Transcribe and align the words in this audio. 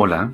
Hola, 0.00 0.32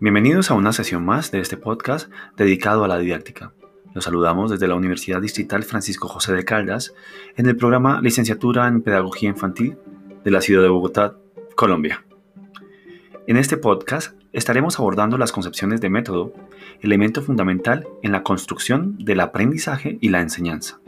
bienvenidos 0.00 0.50
a 0.50 0.54
una 0.54 0.72
sesión 0.72 1.04
más 1.04 1.30
de 1.30 1.38
este 1.38 1.56
podcast 1.56 2.10
dedicado 2.36 2.82
a 2.82 2.88
la 2.88 2.98
didáctica. 2.98 3.52
Los 3.94 4.02
saludamos 4.02 4.50
desde 4.50 4.66
la 4.66 4.74
Universidad 4.74 5.22
Distrital 5.22 5.62
Francisco 5.62 6.08
José 6.08 6.32
de 6.32 6.44
Caldas 6.44 6.94
en 7.36 7.46
el 7.46 7.54
programa 7.54 8.00
Licenciatura 8.02 8.66
en 8.66 8.82
Pedagogía 8.82 9.28
Infantil 9.28 9.78
de 10.24 10.30
la 10.32 10.40
ciudad 10.40 10.64
de 10.64 10.68
Bogotá, 10.68 11.16
Colombia. 11.54 12.04
En 13.28 13.36
este 13.36 13.56
podcast 13.56 14.16
estaremos 14.32 14.80
abordando 14.80 15.16
las 15.16 15.30
concepciones 15.30 15.80
de 15.80 15.90
método, 15.90 16.32
elemento 16.80 17.22
fundamental 17.22 17.86
en 18.02 18.10
la 18.10 18.24
construcción 18.24 18.98
del 18.98 19.20
aprendizaje 19.20 19.98
y 20.00 20.08
la 20.08 20.22
enseñanza. 20.22 20.80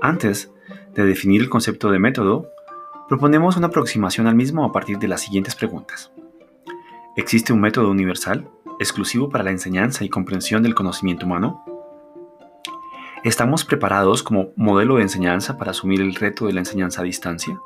Antes 0.00 0.50
de 0.96 1.04
definir 1.04 1.42
el 1.42 1.48
concepto 1.48 1.92
de 1.92 2.00
método, 2.00 2.48
proponemos 3.08 3.56
una 3.56 3.68
aproximación 3.68 4.26
al 4.26 4.34
mismo 4.34 4.64
a 4.64 4.72
partir 4.72 4.98
de 4.98 5.06
las 5.06 5.20
siguientes 5.20 5.54
preguntas. 5.54 6.10
¿Existe 7.20 7.52
un 7.52 7.60
método 7.60 7.90
universal, 7.90 8.48
exclusivo 8.78 9.28
para 9.28 9.44
la 9.44 9.50
enseñanza 9.50 10.04
y 10.04 10.08
comprensión 10.08 10.62
del 10.62 10.74
conocimiento 10.74 11.26
humano? 11.26 11.62
¿Estamos 13.24 13.62
preparados 13.66 14.22
como 14.22 14.52
modelo 14.56 14.96
de 14.96 15.02
enseñanza 15.02 15.58
para 15.58 15.72
asumir 15.72 16.00
el 16.00 16.14
reto 16.14 16.46
de 16.46 16.54
la 16.54 16.60
enseñanza 16.60 17.02
a 17.02 17.04
distancia? 17.04 17.60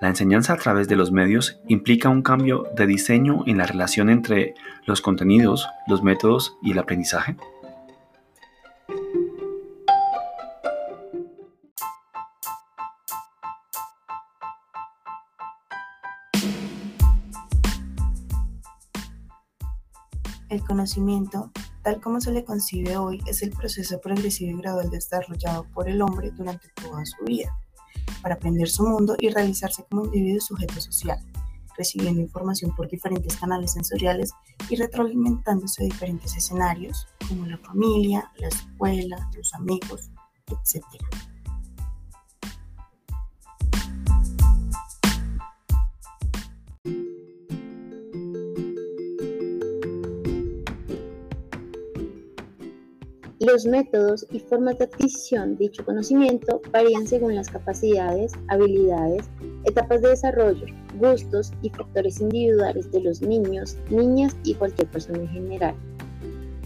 La 0.00 0.08
enseñanza 0.08 0.54
a 0.54 0.56
través 0.56 0.88
de 0.88 0.96
los 0.96 1.12
medios 1.12 1.60
implica 1.68 2.08
un 2.08 2.22
cambio 2.22 2.64
de 2.74 2.86
diseño 2.86 3.44
en 3.44 3.58
la 3.58 3.66
relación 3.66 4.08
entre 4.08 4.54
los 4.86 5.02
contenidos, 5.02 5.68
los 5.86 6.02
métodos 6.02 6.56
y 6.62 6.72
el 6.72 6.78
aprendizaje. 6.78 7.36
El 20.56 20.64
conocimiento, 20.64 21.50
tal 21.82 22.00
como 22.00 22.18
se 22.18 22.32
le 22.32 22.42
concibe 22.42 22.96
hoy, 22.96 23.22
es 23.26 23.42
el 23.42 23.50
proceso 23.50 24.00
progresivo 24.00 24.56
y 24.56 24.62
gradual 24.62 24.88
desarrollado 24.88 25.66
por 25.74 25.86
el 25.86 26.00
hombre 26.00 26.30
durante 26.30 26.68
toda 26.70 27.04
su 27.04 27.26
vida, 27.26 27.54
para 28.22 28.36
aprender 28.36 28.66
su 28.66 28.86
mundo 28.86 29.16
y 29.18 29.28
realizarse 29.28 29.84
como 29.90 30.06
individuo 30.06 30.38
y 30.38 30.40
sujeto 30.40 30.80
social, 30.80 31.18
recibiendo 31.76 32.22
información 32.22 32.74
por 32.74 32.88
diferentes 32.88 33.36
canales 33.36 33.72
sensoriales 33.72 34.32
y 34.70 34.76
retroalimentándose 34.76 35.82
de 35.82 35.90
diferentes 35.90 36.34
escenarios, 36.34 37.06
como 37.28 37.44
la 37.44 37.58
familia, 37.58 38.32
la 38.38 38.48
escuela, 38.48 39.30
los 39.36 39.52
amigos, 39.52 40.10
etc. 40.46 40.86
Los 53.46 53.64
métodos 53.64 54.26
y 54.32 54.40
formas 54.40 54.76
de 54.76 54.86
adquisición 54.86 55.56
de 55.56 55.66
dicho 55.66 55.84
conocimiento 55.84 56.60
varían 56.72 57.06
según 57.06 57.36
las 57.36 57.48
capacidades, 57.48 58.32
habilidades, 58.48 59.26
etapas 59.62 60.02
de 60.02 60.08
desarrollo, 60.08 60.66
gustos 60.98 61.52
y 61.62 61.70
factores 61.70 62.20
individuales 62.20 62.90
de 62.90 63.02
los 63.02 63.22
niños, 63.22 63.76
niñas 63.88 64.34
y 64.42 64.54
cualquier 64.54 64.88
persona 64.88 65.20
en 65.20 65.28
general. 65.28 65.76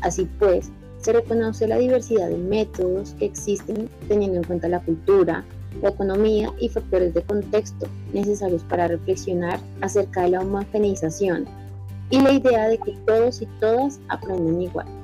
Así 0.01 0.27
pues, 0.39 0.71
se 0.97 1.13
reconoce 1.13 1.69
la 1.69 1.77
diversidad 1.77 2.31
de 2.31 2.39
métodos 2.39 3.13
que 3.19 3.27
existen 3.27 3.91
teniendo 4.09 4.39
en 4.39 4.45
cuenta 4.45 4.67
la 4.69 4.81
cultura, 4.81 5.45
la 5.83 5.91
economía 5.91 6.51
y 6.61 6.71
factores 6.71 7.13
de 7.13 7.21
contexto 7.25 7.89
necesarios 8.15 8.65
para 8.65 8.89
reflexionar 8.89 9.61
acerca 9.83 10.23
de 10.23 10.31
la 10.31 10.41
homogenización 10.41 11.45
y 12.09 12.23
la 12.23 12.33
idea 12.33 12.69
de 12.69 12.79
que 12.79 12.97
todos 13.07 13.43
y 13.43 13.47
todas 13.61 14.01
aprenden 14.09 14.63
igual. 14.63 15.00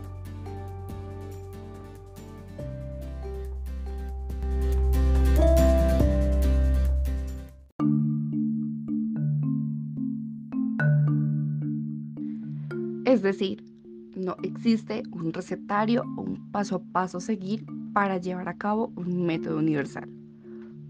Decir, 13.27 13.63
no 14.17 14.37
existe 14.43 15.03
un 15.13 15.33
recetario 15.33 16.03
o 16.17 16.23
un 16.23 16.51
paso 16.51 16.77
a 16.77 16.93
paso 16.93 17.21
seguir 17.21 17.67
para 17.93 18.17
llevar 18.19 18.49
a 18.49 18.57
cabo 18.57 18.93
un 18.97 19.27
método 19.27 19.59
universal, 19.59 20.09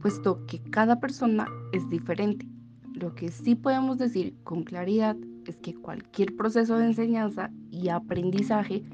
puesto 0.01 0.45
que 0.47 0.63
cada 0.71 1.01
persona 1.01 1.47
es 1.73 1.89
diferente. 1.89 2.47
Lo 2.95 3.15
que 3.15 3.31
sí 3.31 3.55
podemos 3.55 3.99
decir 3.99 4.35
con 4.45 4.63
claridad 4.63 5.17
es 5.47 5.57
que 5.57 5.75
cualquier 5.75 6.35
proceso 6.37 6.79
de 6.79 6.87
enseñanza 6.87 7.51
y 7.71 7.89
aprendizaje 7.89 8.85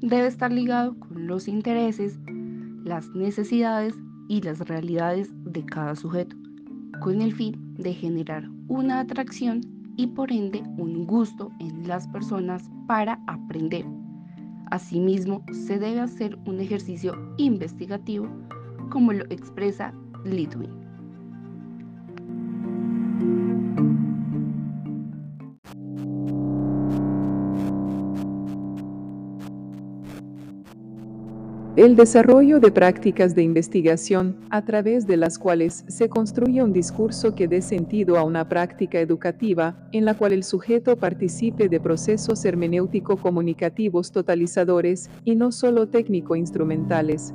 debe 0.00 0.26
estar 0.26 0.52
ligado 0.52 0.98
con 0.98 1.26
los 1.26 1.48
intereses, 1.48 2.18
las 2.84 3.08
necesidades 3.14 3.94
y 4.28 4.42
las 4.42 4.60
realidades 4.60 5.30
de 5.44 5.64
cada 5.64 5.96
sujeto, 5.96 6.36
con 7.00 7.20
el 7.20 7.34
fin 7.34 7.74
de 7.74 7.94
generar 7.94 8.48
una 8.68 9.00
atracción 9.00 9.77
y 9.98 10.06
por 10.06 10.32
ende 10.32 10.62
un 10.78 11.06
gusto 11.06 11.50
en 11.58 11.86
las 11.86 12.06
personas 12.08 12.70
para 12.86 13.20
aprender. 13.26 13.84
Asimismo, 14.70 15.42
se 15.52 15.78
debe 15.78 16.00
hacer 16.00 16.38
un 16.46 16.60
ejercicio 16.60 17.34
investigativo 17.36 18.28
como 18.90 19.12
lo 19.12 19.24
expresa 19.24 19.92
Litwin. 20.24 20.87
El 31.78 31.94
desarrollo 31.94 32.58
de 32.58 32.72
prácticas 32.72 33.36
de 33.36 33.44
investigación 33.44 34.36
a 34.50 34.64
través 34.64 35.06
de 35.06 35.16
las 35.16 35.38
cuales 35.38 35.84
se 35.86 36.08
construye 36.08 36.60
un 36.60 36.72
discurso 36.72 37.36
que 37.36 37.46
dé 37.46 37.62
sentido 37.62 38.18
a 38.18 38.24
una 38.24 38.48
práctica 38.48 38.98
educativa 38.98 39.76
en 39.92 40.04
la 40.04 40.14
cual 40.14 40.32
el 40.32 40.42
sujeto 40.42 40.96
participe 40.96 41.68
de 41.68 41.78
procesos 41.78 42.44
hermenéutico-comunicativos 42.44 44.10
totalizadores 44.10 45.08
y 45.24 45.36
no 45.36 45.52
solo 45.52 45.86
técnico-instrumentales. 45.86 47.32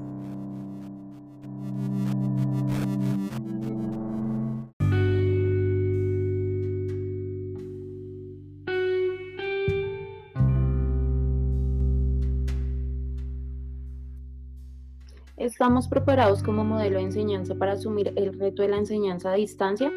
¿Estamos 15.43 15.89
preparados 15.89 16.41
como 16.41 16.63
modelo 16.63 16.99
de 16.99 17.03
enseñanza 17.03 17.53
para 17.53 17.73
asumir 17.73 18.13
el 18.15 18.39
reto 18.39 18.61
de 18.61 18.69
la 18.69 18.77
enseñanza 18.77 19.29
a 19.29 19.35
distancia? 19.35 19.91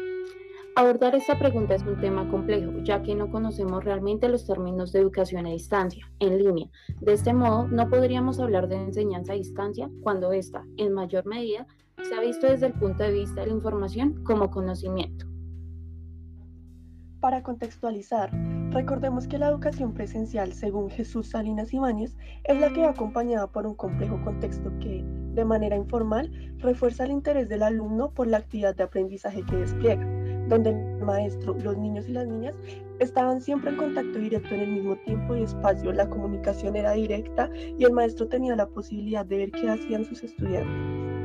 Abordar 0.75 1.15
esta 1.15 1.39
pregunta 1.39 1.73
es 1.73 1.83
un 1.83 2.01
tema 2.01 2.29
complejo, 2.29 2.73
ya 2.83 3.01
que 3.01 3.15
no 3.15 3.31
conocemos 3.31 3.85
realmente 3.85 4.27
los 4.27 4.45
términos 4.45 4.91
de 4.91 4.99
educación 4.99 5.45
a 5.45 5.51
distancia, 5.51 6.05
en 6.19 6.37
línea. 6.37 6.67
De 6.99 7.13
este 7.13 7.31
modo, 7.31 7.65
no 7.65 7.87
podríamos 7.87 8.41
hablar 8.41 8.67
de 8.67 8.75
enseñanza 8.75 9.31
a 9.31 9.35
distancia 9.37 9.89
cuando 10.01 10.33
ésta, 10.33 10.65
en 10.75 10.91
mayor 10.91 11.25
medida, 11.25 11.65
se 12.03 12.13
ha 12.13 12.19
visto 12.19 12.45
desde 12.45 12.65
el 12.65 12.73
punto 12.73 13.03
de 13.03 13.13
vista 13.13 13.39
de 13.39 13.47
la 13.47 13.53
información 13.53 14.21
como 14.25 14.51
conocimiento. 14.51 15.27
Para 17.21 17.41
contextualizar, 17.41 18.31
recordemos 18.71 19.29
que 19.29 19.37
la 19.37 19.47
educación 19.47 19.93
presencial, 19.93 20.51
según 20.51 20.89
Jesús 20.89 21.29
Salinas 21.29 21.73
Ibáñez, 21.73 22.17
es 22.43 22.59
la 22.59 22.73
que 22.73 22.81
va 22.81 22.89
acompañada 22.89 23.47
por 23.47 23.65
un 23.65 23.75
complejo 23.75 24.21
contexto 24.25 24.71
que, 24.79 25.05
de 25.37 25.45
manera 25.45 25.75
informal, 25.75 26.29
refuerza 26.57 27.05
el 27.05 27.11
interés 27.11 27.47
del 27.47 27.63
alumno 27.63 28.09
por 28.09 28.27
la 28.27 28.37
actividad 28.37 28.75
de 28.75 28.83
aprendizaje 28.83 29.43
que 29.45 29.55
despliega, 29.55 30.03
donde 30.49 30.71
el 30.71 31.05
maestro, 31.05 31.55
los 31.63 31.77
niños 31.77 32.09
y 32.09 32.13
las 32.13 32.27
niñas 32.27 32.55
estaban 32.99 33.39
siempre 33.39 33.69
en 33.69 33.77
contacto 33.77 34.17
directo 34.17 34.55
en 34.55 34.61
el 34.61 34.71
mismo 34.71 34.95
tiempo 34.97 35.35
y 35.35 35.43
espacio, 35.43 35.93
la 35.93 36.09
comunicación 36.09 36.75
era 36.75 36.93
directa 36.93 37.49
y 37.55 37.83
el 37.83 37.93
maestro 37.93 38.27
tenía 38.27 38.55
la 38.55 38.67
posibilidad 38.67 39.25
de 39.25 39.37
ver 39.37 39.51
qué 39.51 39.69
hacían 39.69 40.05
sus 40.05 40.23
estudiantes. 40.23 41.16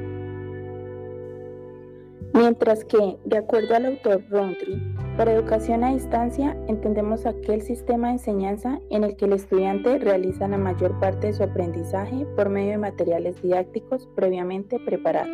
Mientras 2.34 2.84
que, 2.84 3.18
de 3.24 3.38
acuerdo 3.38 3.74
al 3.74 3.86
autor 3.86 4.24
Rontri, 4.30 4.80
por 5.16 5.28
educación 5.28 5.84
a 5.84 5.92
distancia 5.92 6.56
entendemos 6.68 7.26
aquel 7.26 7.60
sistema 7.60 8.08
de 8.08 8.14
enseñanza 8.14 8.80
en 8.90 9.04
el 9.04 9.16
que 9.16 9.26
el 9.26 9.34
estudiante 9.34 9.98
realiza 9.98 10.48
la 10.48 10.56
mayor 10.56 10.98
parte 11.00 11.26
de 11.28 11.32
su 11.34 11.42
aprendizaje 11.42 12.26
por 12.34 12.48
medio 12.48 12.70
de 12.70 12.78
materiales 12.78 13.40
didácticos 13.42 14.08
previamente 14.14 14.78
preparados. 14.80 15.30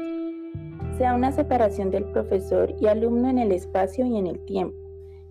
Sea 0.96 1.14
una 1.14 1.30
separación 1.30 1.90
del 1.90 2.04
profesor 2.06 2.74
y 2.80 2.86
alumno 2.86 3.30
en 3.30 3.38
el 3.38 3.52
espacio 3.52 4.04
y 4.04 4.16
en 4.16 4.26
el 4.26 4.44
tiempo. 4.46 4.76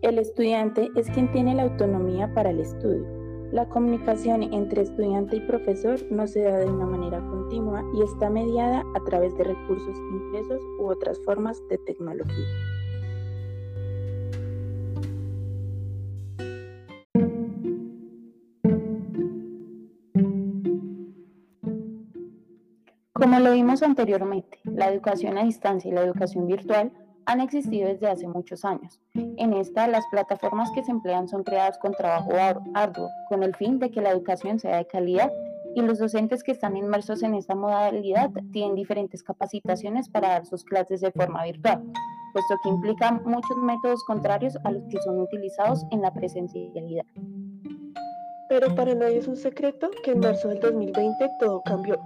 El 0.02 0.20
estudiante 0.20 0.90
es 0.96 1.10
quien 1.10 1.32
tiene 1.32 1.56
la 1.56 1.64
autonomía 1.64 2.34
para 2.34 2.52
el 2.52 2.62
estudio. 2.62 3.17
La 3.52 3.70
comunicación 3.70 4.44
entre 4.44 4.82
estudiante 4.82 5.38
y 5.38 5.40
profesor 5.40 6.00
no 6.12 6.28
se 6.28 6.42
da 6.42 6.58
de 6.58 6.66
una 6.66 6.86
manera 6.86 7.20
continua 7.22 7.82
y 7.96 8.04
está 8.04 8.30
mediada 8.30 8.84
a 8.94 9.04
través 9.06 9.38
de 9.38 9.46
recursos 9.46 9.98
impresos 10.12 10.62
u 10.80 10.88
otras 10.88 11.18
formas 11.24 11.58
de 11.70 11.78
tecnología. 11.78 12.46
Como 23.14 23.40
lo 23.40 23.54
vimos 23.54 23.82
anteriormente, 23.82 24.60
la 24.66 24.92
educación 24.92 25.38
a 25.38 25.46
distancia 25.46 25.90
y 25.90 25.94
la 25.94 26.04
educación 26.04 26.48
virtual 26.48 26.92
han 27.28 27.42
existido 27.42 27.90
desde 27.90 28.08
hace 28.08 28.28
muchos 28.28 28.64
años. 28.64 29.02
En 29.14 29.54
esta, 29.54 29.88
las 29.88 30.06
plataformas 30.08 30.72
que 30.72 30.84
se 30.84 30.92
emplean 30.92 31.28
son 31.28 31.44
creadas 31.44 31.78
con 31.78 31.92
trabajo 31.92 32.32
arduo, 32.74 33.10
con 33.28 33.44
el 33.44 33.54
fin 33.56 33.80
de 33.80 33.92
que 33.92 34.02
la 34.02 34.12
educación 34.12 34.60
sea 34.60 34.78
de 34.78 34.88
calidad 34.88 35.32
y 35.76 35.82
los 35.82 36.00
docentes 36.00 36.42
que 36.42 36.54
están 36.54 36.78
inmersos 36.78 37.22
en 37.24 37.36
esta 37.36 37.54
modalidad 37.54 38.32
tienen 38.54 38.76
diferentes 38.76 39.24
capacitaciones 39.24 40.08
para 40.10 40.30
dar 40.30 40.46
sus 40.46 40.64
clases 40.64 41.02
de 41.02 41.12
forma 41.12 41.44
virtual, 41.44 41.84
puesto 42.32 42.56
que 42.64 42.70
implica 42.70 43.12
muchos 43.12 43.58
métodos 43.58 44.04
contrarios 44.06 44.58
a 44.64 44.72
los 44.72 44.84
que 44.88 45.02
son 45.02 45.20
utilizados 45.20 45.86
en 45.92 46.02
la 46.02 46.14
presencialidad. 46.14 47.06
Pero 48.48 48.74
para 48.74 48.96
nadie 48.96 49.18
es 49.18 49.28
un 49.28 49.36
secreto 49.36 49.92
que 50.02 50.12
en 50.12 50.20
marzo 50.20 50.48
del 50.48 50.62
2020 50.62 51.30
todo 51.42 51.62
cambió. 51.64 52.00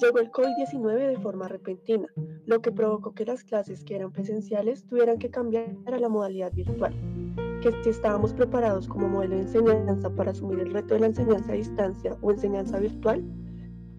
Llegó 0.00 0.20
el 0.20 0.30
COVID-19 0.30 1.08
de 1.08 1.16
forma 1.18 1.48
repentina, 1.48 2.06
lo 2.46 2.60
que 2.60 2.70
provocó 2.70 3.14
que 3.14 3.24
las 3.24 3.42
clases 3.42 3.82
que 3.82 3.96
eran 3.96 4.12
presenciales 4.12 4.84
tuvieran 4.86 5.18
que 5.18 5.28
cambiar 5.28 5.74
a 5.86 5.98
la 5.98 6.08
modalidad 6.08 6.52
virtual. 6.52 6.94
Que 7.60 7.72
si 7.82 7.90
estábamos 7.90 8.32
preparados 8.32 8.86
como 8.86 9.08
modelo 9.08 9.34
de 9.34 9.42
enseñanza 9.42 10.08
para 10.10 10.30
asumir 10.30 10.60
el 10.60 10.72
reto 10.72 10.94
de 10.94 11.00
la 11.00 11.06
enseñanza 11.06 11.50
a 11.50 11.56
distancia 11.56 12.16
o 12.20 12.30
enseñanza 12.30 12.78
virtual, 12.78 13.24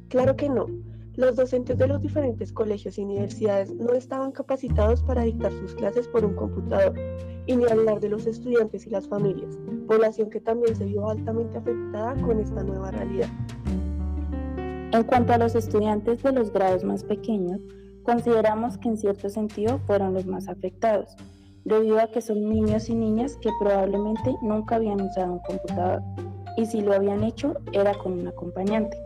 claro 0.08 0.38
que 0.38 0.48
no. 0.48 0.68
Los 1.16 1.36
docentes 1.36 1.78
de 1.78 1.88
los 1.88 2.02
diferentes 2.02 2.54
colegios 2.54 2.98
y 2.98 3.04
universidades 3.04 3.76
no 3.76 3.92
estaban 3.92 4.32
capacitados 4.32 5.04
para 5.04 5.24
dictar 5.24 5.52
sus 5.52 5.76
clases 5.76 6.08
por 6.08 6.24
un 6.24 6.34
computador, 6.34 6.94
y 7.46 7.58
ni 7.58 7.66
hablar 7.66 8.00
de 8.00 8.08
los 8.08 8.26
estudiantes 8.26 8.88
y 8.88 8.90
las 8.90 9.06
familias, 9.06 9.60
población 9.86 10.30
que 10.30 10.40
también 10.40 10.78
se 10.78 10.86
vio 10.86 11.10
altamente 11.10 11.58
afectada 11.58 12.16
con 12.22 12.40
esta 12.40 12.64
nueva 12.64 12.92
realidad. 12.92 13.28
En 14.92 15.04
cuanto 15.04 15.34
a 15.34 15.38
los 15.38 15.54
estudiantes 15.54 16.24
de 16.24 16.32
los 16.32 16.52
grados 16.52 16.84
más 16.84 17.04
pequeños, 17.04 17.62
consideramos 18.04 18.80
que 18.80 18.90
en 18.90 18.98
cierto 18.98 19.30
sentido 19.30 19.78
fueron 19.86 20.16
los 20.16 20.26
más 20.26 20.48
afectados, 20.48 21.16
debido 21.64 22.00
a 22.00 22.08
que 22.08 22.22
son 22.22 22.50
niños 22.50 22.90
y 22.90 22.96
niñas 22.96 23.38
que 23.40 23.52
probablemente 23.60 24.36
nunca 24.42 24.78
habían 24.78 25.00
usado 25.00 25.34
un 25.34 25.40
computador, 25.40 26.02
y 26.58 26.66
si 26.66 26.82
lo 26.82 26.94
habían 26.94 27.24
hecho 27.24 27.54
era 27.72 27.94
con 27.94 28.14
un 28.14 28.28
acompañante, 28.30 28.98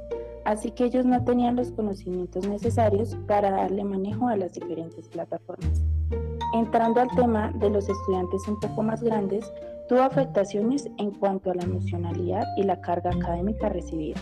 así 0.45 0.71
que 0.71 0.85
ellos 0.85 1.05
no 1.05 1.21
tenían 1.25 1.57
los 1.57 1.73
conocimientos 1.73 2.47
necesarios 2.47 3.17
para 3.27 3.51
darle 3.51 3.83
manejo 3.83 4.29
a 4.29 4.37
las 4.37 4.53
diferentes 4.53 5.09
plataformas. 5.09 5.83
Entrando 6.53 7.01
al 7.01 7.09
tema 7.09 7.51
de 7.55 7.69
los 7.69 7.89
estudiantes 7.89 8.47
un 8.47 8.57
poco 8.61 8.83
más 8.83 9.03
grandes, 9.03 9.51
tuvo 9.93 10.05
afectaciones 10.05 10.89
en 10.97 11.11
cuanto 11.11 11.51
a 11.51 11.53
la 11.53 11.65
emocionalidad 11.65 12.43
y 12.57 12.63
la 12.63 12.81
carga 12.81 13.11
académica 13.11 13.69
recibida, 13.69 14.19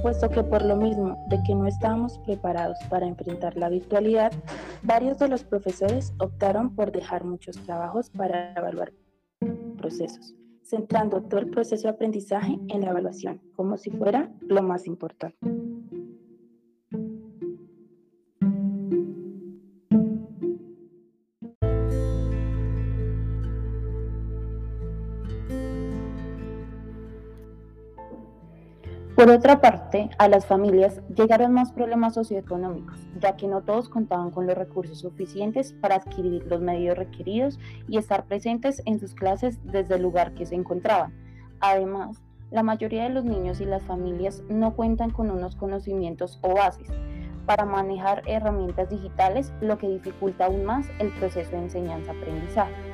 puesto 0.00 0.30
que 0.30 0.42
por 0.42 0.64
lo 0.64 0.74
mismo 0.74 1.22
de 1.28 1.38
que 1.46 1.54
no 1.54 1.66
estábamos 1.66 2.18
preparados 2.20 2.78
para 2.88 3.06
enfrentar 3.06 3.54
la 3.58 3.68
virtualidad, 3.68 4.32
varios 4.82 5.18
de 5.18 5.28
los 5.28 5.44
profesores 5.44 6.14
optaron 6.18 6.74
por 6.74 6.92
dejar 6.92 7.24
muchos 7.24 7.58
trabajos 7.58 8.08
para 8.08 8.54
evaluar 8.54 8.94
procesos, 9.76 10.34
centrando 10.62 11.20
todo 11.20 11.40
el 11.40 11.50
proceso 11.50 11.82
de 11.82 11.90
aprendizaje 11.90 12.58
en 12.68 12.80
la 12.80 12.92
evaluación, 12.92 13.38
como 13.54 13.76
si 13.76 13.90
fuera 13.90 14.32
lo 14.40 14.62
más 14.62 14.86
importante. 14.86 15.36
Por 29.22 29.30
otra 29.30 29.60
parte, 29.60 30.10
a 30.18 30.26
las 30.26 30.46
familias 30.46 31.00
llegaron 31.14 31.52
más 31.52 31.70
problemas 31.70 32.14
socioeconómicos, 32.14 32.98
ya 33.20 33.36
que 33.36 33.46
no 33.46 33.62
todos 33.62 33.88
contaban 33.88 34.32
con 34.32 34.48
los 34.48 34.58
recursos 34.58 34.98
suficientes 34.98 35.74
para 35.74 35.94
adquirir 35.94 36.44
los 36.48 36.60
medios 36.60 36.98
requeridos 36.98 37.60
y 37.86 37.98
estar 37.98 38.24
presentes 38.24 38.82
en 38.84 38.98
sus 38.98 39.14
clases 39.14 39.60
desde 39.62 39.94
el 39.94 40.02
lugar 40.02 40.34
que 40.34 40.44
se 40.44 40.56
encontraban. 40.56 41.14
Además, 41.60 42.20
la 42.50 42.64
mayoría 42.64 43.04
de 43.04 43.10
los 43.10 43.24
niños 43.24 43.60
y 43.60 43.64
las 43.64 43.84
familias 43.84 44.42
no 44.48 44.74
cuentan 44.74 45.10
con 45.10 45.30
unos 45.30 45.54
conocimientos 45.54 46.40
o 46.42 46.54
bases 46.54 46.88
para 47.46 47.64
manejar 47.64 48.24
herramientas 48.26 48.90
digitales, 48.90 49.52
lo 49.60 49.78
que 49.78 49.88
dificulta 49.88 50.46
aún 50.46 50.64
más 50.64 50.88
el 50.98 51.12
proceso 51.12 51.52
de 51.52 51.58
enseñanza-aprendizaje. 51.58 52.91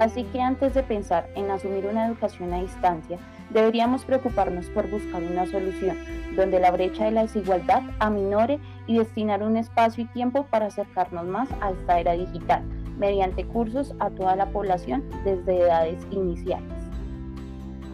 Así 0.00 0.24
que 0.24 0.40
antes 0.40 0.72
de 0.72 0.82
pensar 0.82 1.28
en 1.36 1.50
asumir 1.50 1.84
una 1.84 2.06
educación 2.06 2.54
a 2.54 2.62
distancia, 2.62 3.18
deberíamos 3.50 4.06
preocuparnos 4.06 4.64
por 4.70 4.90
buscar 4.90 5.22
una 5.22 5.44
solución 5.44 5.94
donde 6.34 6.58
la 6.58 6.70
brecha 6.70 7.04
de 7.04 7.10
la 7.10 7.22
desigualdad 7.22 7.82
aminore 7.98 8.58
y 8.86 8.96
destinar 8.96 9.42
un 9.42 9.58
espacio 9.58 10.04
y 10.04 10.06
tiempo 10.06 10.46
para 10.46 10.66
acercarnos 10.66 11.26
más 11.26 11.50
a 11.60 11.72
esta 11.72 12.00
era 12.00 12.14
digital, 12.14 12.62
mediante 12.98 13.44
cursos 13.44 13.94
a 13.98 14.08
toda 14.08 14.36
la 14.36 14.46
población 14.46 15.04
desde 15.22 15.58
edades 15.58 16.00
iniciales. 16.10 16.72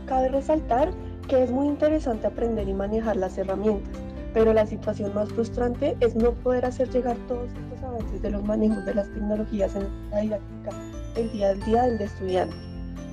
Cabe 0.07 0.29
resaltar 0.29 0.93
que 1.27 1.43
es 1.43 1.51
muy 1.51 1.67
interesante 1.67 2.29
aprender 2.29 2.69
y 2.69 2.73
manejar 2.73 3.17
las 3.17 3.37
herramientas, 3.37 4.01
pero 4.33 4.53
la 4.53 4.65
situación 4.65 5.13
más 5.13 5.29
frustrante 5.31 5.97
es 5.99 6.15
no 6.15 6.31
poder 6.35 6.67
hacer 6.67 6.89
llegar 6.89 7.17
todos 7.27 7.49
estos 7.49 7.83
avances 7.83 8.23
de 8.23 8.31
los 8.31 8.45
manejos 8.45 8.85
de 8.85 8.95
las 8.95 9.11
tecnologías 9.13 9.75
en 9.75 9.89
la 10.13 10.21
didáctica 10.21 10.71
el 11.17 11.33
día 11.33 11.51
al 11.51 11.61
día 11.65 11.83
del 11.85 12.01
estudiante. 12.01 12.55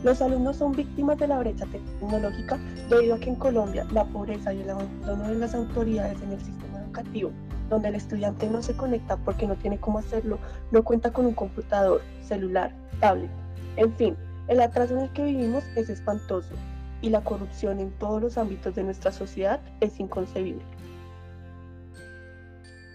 Los 0.04 0.22
alumnos 0.22 0.58
son 0.58 0.74
víctimas 0.74 1.18
de 1.18 1.28
la 1.28 1.40
brecha 1.40 1.66
tecnológica 1.66 2.60
debido 2.90 3.16
a 3.16 3.20
que 3.20 3.30
en 3.30 3.36
Colombia 3.36 3.88
la 3.92 4.04
pobreza 4.04 4.54
y 4.54 4.62
el 4.62 4.70
abandono 4.70 5.30
de 5.30 5.36
las 5.36 5.56
autoridades 5.56 6.22
en 6.22 6.34
el 6.34 6.40
sistema 6.42 6.82
educativo, 6.82 7.32
donde 7.70 7.88
el 7.88 7.96
estudiante 7.96 8.50
no 8.50 8.62
se 8.62 8.76
conecta 8.76 9.16
porque 9.18 9.48
no 9.48 9.56
tiene 9.56 9.80
cómo 9.80 10.00
hacerlo, 10.00 10.40
no 10.72 10.84
cuenta 10.84 11.14
con 11.14 11.26
un 11.26 11.34
computador, 11.34 12.02
celular, 12.22 12.74
tablet. 13.00 13.32
En 13.78 13.94
fin, 13.94 14.18
el 14.50 14.60
atraso 14.60 14.98
en 14.98 15.04
el 15.04 15.10
que 15.14 15.24
vivimos 15.24 15.64
es 15.78 15.90
espantoso 15.90 16.54
y 17.02 17.10
la 17.10 17.22
corrupción 17.22 17.80
en 17.80 17.92
todos 17.92 18.22
los 18.22 18.38
ámbitos 18.38 18.76
de 18.76 18.84
nuestra 18.84 19.14
sociedad 19.14 19.62
es 19.80 20.00
inconcebible. 20.02 20.64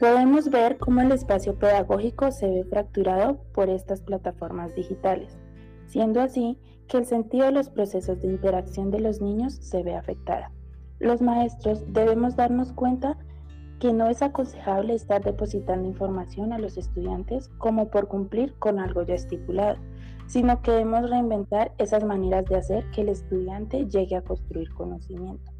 Podemos 0.00 0.48
ver 0.50 0.78
cómo 0.78 1.00
el 1.00 1.10
espacio 1.10 1.58
pedagógico 1.58 2.30
se 2.30 2.48
ve 2.48 2.64
fracturado 2.64 3.42
por 3.52 3.68
estas 3.68 4.00
plataformas 4.00 4.72
digitales, 4.76 5.36
siendo 5.86 6.20
así 6.20 6.56
que 6.86 6.98
el 6.98 7.04
sentido 7.04 7.46
de 7.46 7.52
los 7.52 7.68
procesos 7.68 8.20
de 8.20 8.28
interacción 8.28 8.92
de 8.92 9.00
los 9.00 9.20
niños 9.20 9.54
se 9.54 9.82
ve 9.82 9.96
afectada. 9.96 10.52
Los 11.00 11.20
maestros 11.20 11.82
debemos 11.92 12.36
darnos 12.36 12.72
cuenta 12.72 13.18
que 13.80 13.92
no 13.92 14.08
es 14.08 14.22
aconsejable 14.22 14.94
estar 14.94 15.24
depositando 15.24 15.88
información 15.88 16.52
a 16.52 16.58
los 16.58 16.76
estudiantes 16.76 17.48
como 17.58 17.90
por 17.90 18.06
cumplir 18.06 18.54
con 18.60 18.78
algo 18.78 19.02
ya 19.02 19.14
estipulado, 19.14 19.78
sino 20.28 20.62
que 20.62 20.70
debemos 20.70 21.10
reinventar 21.10 21.72
esas 21.78 22.04
maneras 22.04 22.44
de 22.44 22.56
hacer 22.56 22.88
que 22.92 23.00
el 23.00 23.08
estudiante 23.08 23.86
llegue 23.86 24.14
a 24.14 24.22
construir 24.22 24.72
conocimiento. 24.74 25.57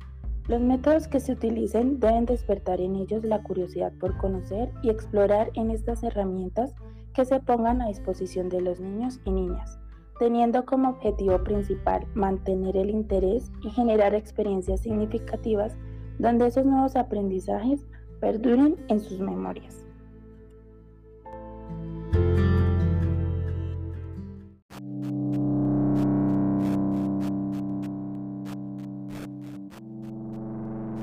Los 0.49 0.63
métodos 0.63 1.09
que 1.09 1.21
se 1.21 1.33
utilicen 1.33 2.01
deben 2.01 2.25
despertar 2.25 2.81
en 2.81 2.97
ellos 2.97 3.23
la 3.23 3.43
curiosidad 3.43 3.93
por 4.01 4.17
conocer 4.17 4.73
y 4.83 4.89
explorar 4.89 5.51
en 5.53 5.71
estas 5.71 6.03
herramientas 6.03 6.75
que 7.13 7.27
se 7.27 7.39
pongan 7.41 7.83
a 7.83 7.89
disposición 7.89 8.49
de 8.49 8.63
los 8.63 8.81
niños 8.81 9.21
y 9.27 9.31
niñas, 9.31 9.79
teniendo 10.19 10.65
como 10.65 10.89
objetivo 10.89 11.45
principal 11.45 12.07
mantener 12.15 12.79
el 12.79 12.89
interés 12.89 13.53
y 13.63 13.69
generar 13.69 14.15
experiencias 14.15 14.81
significativas 14.81 15.77
donde 16.19 16.47
esos 16.47 16.65
nuevos 16.65 16.97
aprendizajes 16.97 17.87
perduren 18.19 18.77
en 18.89 19.01
sus 19.01 19.21
memorias. 19.21 19.88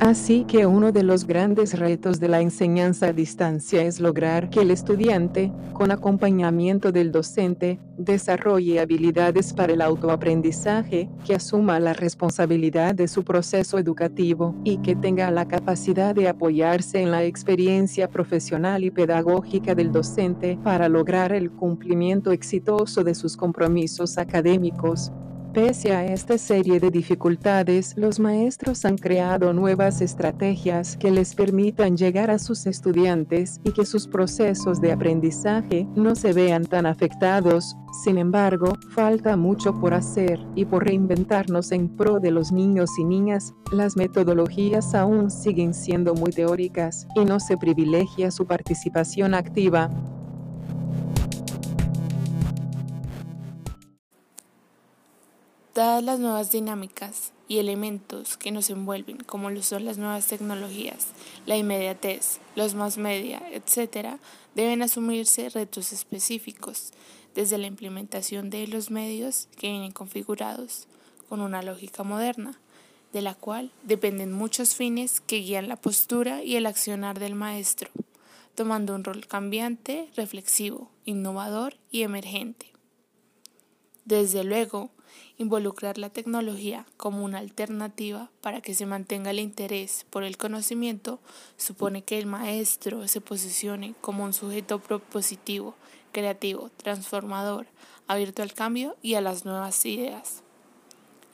Así 0.05 0.45
que 0.45 0.67
uno 0.67 0.91
de 0.91 1.01
los 1.01 1.25
grandes 1.25 1.79
retos 1.79 2.19
de 2.19 2.27
la 2.27 2.39
enseñanza 2.39 3.07
a 3.07 3.11
distancia 3.11 3.81
es 3.81 3.99
lograr 3.99 4.51
que 4.51 4.61
el 4.61 4.69
estudiante, 4.69 5.51
con 5.73 5.89
acompañamiento 5.89 6.91
del 6.91 7.11
docente, 7.11 7.79
desarrolle 7.97 8.79
habilidades 8.79 9.51
para 9.51 9.73
el 9.73 9.81
autoaprendizaje, 9.81 11.09
que 11.25 11.33
asuma 11.33 11.79
la 11.79 11.93
responsabilidad 11.93 12.93
de 12.93 13.07
su 13.07 13.23
proceso 13.23 13.79
educativo 13.79 14.53
y 14.63 14.77
que 14.77 14.95
tenga 14.95 15.31
la 15.31 15.47
capacidad 15.47 16.13
de 16.13 16.29
apoyarse 16.29 17.01
en 17.01 17.09
la 17.09 17.23
experiencia 17.23 18.07
profesional 18.07 18.83
y 18.83 18.91
pedagógica 18.91 19.73
del 19.73 19.91
docente 19.91 20.59
para 20.63 20.87
lograr 20.87 21.33
el 21.33 21.49
cumplimiento 21.49 22.31
exitoso 22.31 23.03
de 23.03 23.15
sus 23.15 23.35
compromisos 23.35 24.19
académicos. 24.19 25.11
Pese 25.55 25.93
a 25.93 26.03
esta 26.03 26.37
serie 26.37 26.81
de 26.81 26.91
dificultades, 26.91 27.93
los 27.95 28.19
maestros 28.19 28.83
han 28.83 28.97
creado 28.97 29.53
nuevas 29.53 30.01
estrategias 30.01 30.97
que 30.97 31.11
les 31.11 31.33
permitan 31.33 31.95
llegar 31.95 32.29
a 32.29 32.39
sus 32.39 32.65
estudiantes 32.65 33.61
y 33.63 33.71
que 33.71 33.85
sus 33.85 34.05
procesos 34.05 34.81
de 34.81 34.91
aprendizaje 34.91 35.87
no 35.95 36.13
se 36.15 36.33
vean 36.33 36.65
tan 36.65 36.85
afectados. 36.85 37.77
Sin 38.03 38.17
embargo, 38.17 38.73
falta 38.89 39.37
mucho 39.37 39.73
por 39.79 39.93
hacer 39.93 40.45
y 40.55 40.65
por 40.65 40.83
reinventarnos 40.83 41.71
en 41.71 41.87
pro 41.87 42.19
de 42.19 42.31
los 42.31 42.51
niños 42.51 42.89
y 42.99 43.05
niñas. 43.05 43.53
Las 43.71 43.95
metodologías 43.95 44.93
aún 44.93 45.31
siguen 45.31 45.73
siendo 45.73 46.15
muy 46.15 46.31
teóricas 46.31 47.07
y 47.15 47.23
no 47.23 47.39
se 47.39 47.55
privilegia 47.55 48.29
su 48.29 48.45
participación 48.45 49.33
activa. 49.33 49.89
Dadas 55.75 56.05
las 56.05 56.21
nuevas 56.21 56.51
dinámicas 56.51 57.33
y 57.49 57.57
elementos 57.57 58.37
que 58.37 58.49
nos 58.49 58.69
envuelven, 58.69 59.17
como 59.17 59.49
lo 59.49 59.61
son 59.61 59.83
las 59.83 59.97
nuevas 59.97 60.25
tecnologías, 60.25 61.07
la 61.45 61.57
inmediatez, 61.57 62.39
los 62.55 62.75
más 62.75 62.97
media, 62.97 63.43
etc., 63.51 64.17
deben 64.55 64.81
asumirse 64.81 65.49
retos 65.49 65.91
específicos, 65.91 66.93
desde 67.33 67.57
la 67.57 67.67
implementación 67.67 68.49
de 68.49 68.67
los 68.67 68.89
medios 68.89 69.49
que 69.57 69.69
vienen 69.69 69.91
configurados 69.91 70.87
con 71.27 71.41
una 71.41 71.61
lógica 71.61 72.03
moderna, 72.03 72.57
de 73.11 73.21
la 73.21 73.35
cual 73.35 73.69
dependen 73.83 74.31
muchos 74.31 74.75
fines 74.75 75.19
que 75.19 75.39
guían 75.39 75.67
la 75.67 75.75
postura 75.75 76.41
y 76.41 76.55
el 76.55 76.67
accionar 76.67 77.19
del 77.19 77.35
maestro, 77.35 77.89
tomando 78.55 78.95
un 78.95 79.03
rol 79.03 79.27
cambiante, 79.27 80.09
reflexivo, 80.15 80.89
innovador 81.03 81.75
y 81.91 82.03
emergente. 82.03 82.71
Desde 84.05 84.45
luego, 84.45 84.91
Involucrar 85.37 85.97
la 85.97 86.09
tecnología 86.09 86.85
como 86.95 87.25
una 87.25 87.39
alternativa 87.39 88.31
para 88.39 88.61
que 88.61 88.73
se 88.73 88.85
mantenga 88.85 89.31
el 89.31 89.39
interés 89.39 90.05
por 90.09 90.23
el 90.23 90.37
conocimiento 90.37 91.19
supone 91.57 92.03
que 92.03 92.17
el 92.17 92.25
maestro 92.25 93.07
se 93.09 93.19
posicione 93.19 93.95
como 93.99 94.23
un 94.23 94.31
sujeto 94.31 94.79
propositivo, 94.79 95.75
creativo, 96.13 96.71
transformador, 96.77 97.67
abierto 98.07 98.43
al 98.43 98.53
cambio 98.53 98.95
y 99.01 99.15
a 99.15 99.21
las 99.21 99.43
nuevas 99.43 99.85
ideas. 99.85 100.41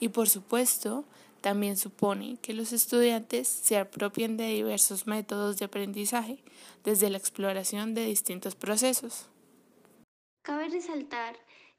Y 0.00 0.08
por 0.08 0.28
supuesto, 0.28 1.04
también 1.40 1.76
supone 1.76 2.38
que 2.42 2.54
los 2.54 2.72
estudiantes 2.72 3.46
se 3.46 3.78
apropien 3.78 4.36
de 4.36 4.48
diversos 4.48 5.06
métodos 5.06 5.58
de 5.58 5.66
aprendizaje, 5.66 6.42
desde 6.82 7.08
la 7.08 7.18
exploración 7.18 7.94
de 7.94 8.06
distintos 8.06 8.56
procesos. 8.56 9.26
Cabe 10.42 10.68
resaltar 10.68 11.36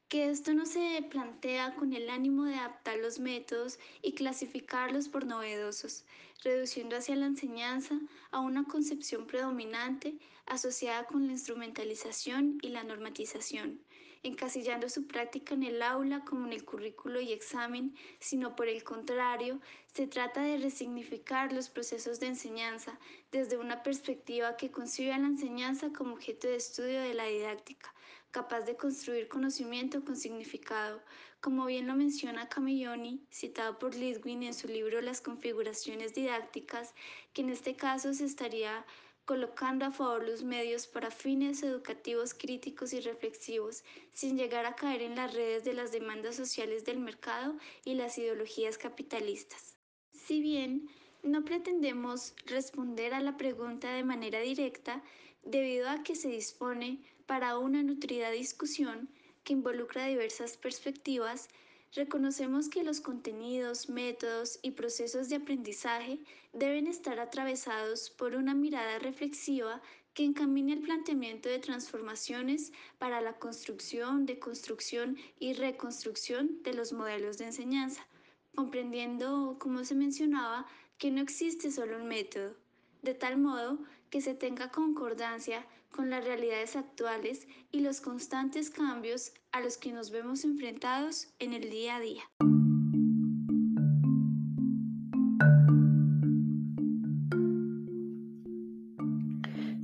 que 0.08 0.30
esto 0.30 0.54
no 0.54 0.66
se 0.66 1.04
plantea 1.10 1.74
con 1.74 1.92
el 1.92 2.10
ánimo 2.10 2.44
de 2.44 2.56
adaptar 2.56 2.98
los 2.98 3.18
métodos 3.18 3.78
y 4.02 4.12
clasificarlos 4.12 5.08
por 5.08 5.26
novedosos, 5.26 6.04
reduciendo 6.42 6.96
hacia 6.96 7.16
la 7.16 7.26
enseñanza 7.26 7.98
a 8.30 8.40
una 8.40 8.64
concepción 8.64 9.26
predominante 9.26 10.18
asociada 10.46 11.04
con 11.06 11.26
la 11.26 11.32
instrumentalización 11.32 12.58
y 12.60 12.68
la 12.68 12.84
normatización, 12.84 13.80
encasillando 14.22 14.88
su 14.88 15.06
práctica 15.06 15.54
en 15.54 15.62
el 15.62 15.82
aula 15.82 16.24
como 16.24 16.46
en 16.46 16.52
el 16.52 16.64
currículo 16.64 17.20
y 17.20 17.32
examen, 17.32 17.94
sino 18.20 18.56
por 18.56 18.68
el 18.68 18.84
contrario, 18.84 19.60
se 19.92 20.06
trata 20.06 20.42
de 20.42 20.58
resignificar 20.58 21.52
los 21.52 21.70
procesos 21.70 22.20
de 22.20 22.26
enseñanza 22.26 22.98
desde 23.32 23.56
una 23.56 23.82
perspectiva 23.82 24.56
que 24.56 24.70
concibe 24.70 25.12
a 25.12 25.18
la 25.18 25.28
enseñanza 25.28 25.92
como 25.92 26.14
objeto 26.14 26.48
de 26.48 26.56
estudio 26.56 27.00
de 27.00 27.14
la 27.14 27.24
didáctica, 27.24 27.93
capaz 28.34 28.62
de 28.62 28.76
construir 28.76 29.28
conocimiento 29.28 30.04
con 30.04 30.16
significado, 30.16 31.00
como 31.40 31.66
bien 31.66 31.86
lo 31.86 31.94
menciona 31.94 32.48
Camilloni, 32.48 33.24
citado 33.30 33.78
por 33.78 33.94
Lidwin 33.94 34.42
en 34.42 34.54
su 34.54 34.66
libro 34.66 35.00
Las 35.00 35.20
configuraciones 35.20 36.14
didácticas, 36.14 36.94
que 37.32 37.42
en 37.42 37.50
este 37.50 37.76
caso 37.76 38.12
se 38.12 38.24
estaría 38.24 38.84
colocando 39.24 39.84
a 39.84 39.92
favor 39.92 40.28
los 40.28 40.42
medios 40.42 40.88
para 40.88 41.12
fines 41.12 41.62
educativos 41.62 42.34
críticos 42.34 42.92
y 42.92 43.00
reflexivos, 43.00 43.84
sin 44.12 44.36
llegar 44.36 44.66
a 44.66 44.74
caer 44.74 45.02
en 45.02 45.14
las 45.14 45.32
redes 45.32 45.62
de 45.62 45.74
las 45.74 45.92
demandas 45.92 46.34
sociales 46.34 46.84
del 46.84 46.98
mercado 46.98 47.54
y 47.84 47.94
las 47.94 48.18
ideologías 48.18 48.78
capitalistas. 48.78 49.76
Si 50.12 50.40
bien 50.40 50.88
no 51.22 51.44
pretendemos 51.44 52.34
responder 52.46 53.14
a 53.14 53.20
la 53.20 53.36
pregunta 53.36 53.92
de 53.92 54.02
manera 54.02 54.40
directa, 54.40 55.04
debido 55.44 55.88
a 55.88 56.02
que 56.02 56.16
se 56.16 56.28
dispone 56.28 57.00
para 57.26 57.58
una 57.58 57.82
nutrida 57.82 58.30
discusión 58.30 59.08
que 59.44 59.52
involucra 59.52 60.06
diversas 60.06 60.56
perspectivas, 60.56 61.48
reconocemos 61.94 62.68
que 62.68 62.82
los 62.82 63.00
contenidos, 63.00 63.88
métodos 63.88 64.58
y 64.62 64.72
procesos 64.72 65.28
de 65.28 65.36
aprendizaje 65.36 66.18
deben 66.52 66.86
estar 66.86 67.20
atravesados 67.20 68.10
por 68.10 68.34
una 68.34 68.54
mirada 68.54 68.98
reflexiva 68.98 69.80
que 70.14 70.24
encamine 70.24 70.72
el 70.72 70.80
planteamiento 70.80 71.48
de 71.48 71.58
transformaciones 71.58 72.72
para 72.98 73.20
la 73.20 73.34
construcción, 73.34 74.26
deconstrucción 74.26 75.18
y 75.40 75.54
reconstrucción 75.54 76.62
de 76.62 76.72
los 76.72 76.92
modelos 76.92 77.38
de 77.38 77.46
enseñanza, 77.46 78.06
comprendiendo, 78.54 79.56
como 79.58 79.84
se 79.84 79.96
mencionaba, 79.96 80.66
que 80.98 81.10
no 81.10 81.20
existe 81.20 81.70
solo 81.72 81.96
un 81.96 82.06
método, 82.06 82.54
de 83.02 83.14
tal 83.14 83.38
modo 83.38 83.78
que 84.10 84.20
se 84.20 84.34
tenga 84.34 84.70
concordancia 84.70 85.66
con 85.94 86.10
las 86.10 86.24
realidades 86.24 86.74
actuales 86.74 87.46
y 87.70 87.80
los 87.80 88.00
constantes 88.00 88.68
cambios 88.68 89.32
a 89.52 89.60
los 89.60 89.78
que 89.78 89.92
nos 89.92 90.10
vemos 90.10 90.44
enfrentados 90.44 91.28
en 91.38 91.52
el 91.52 91.70
día 91.70 91.96
a 91.96 92.00
día. 92.00 92.22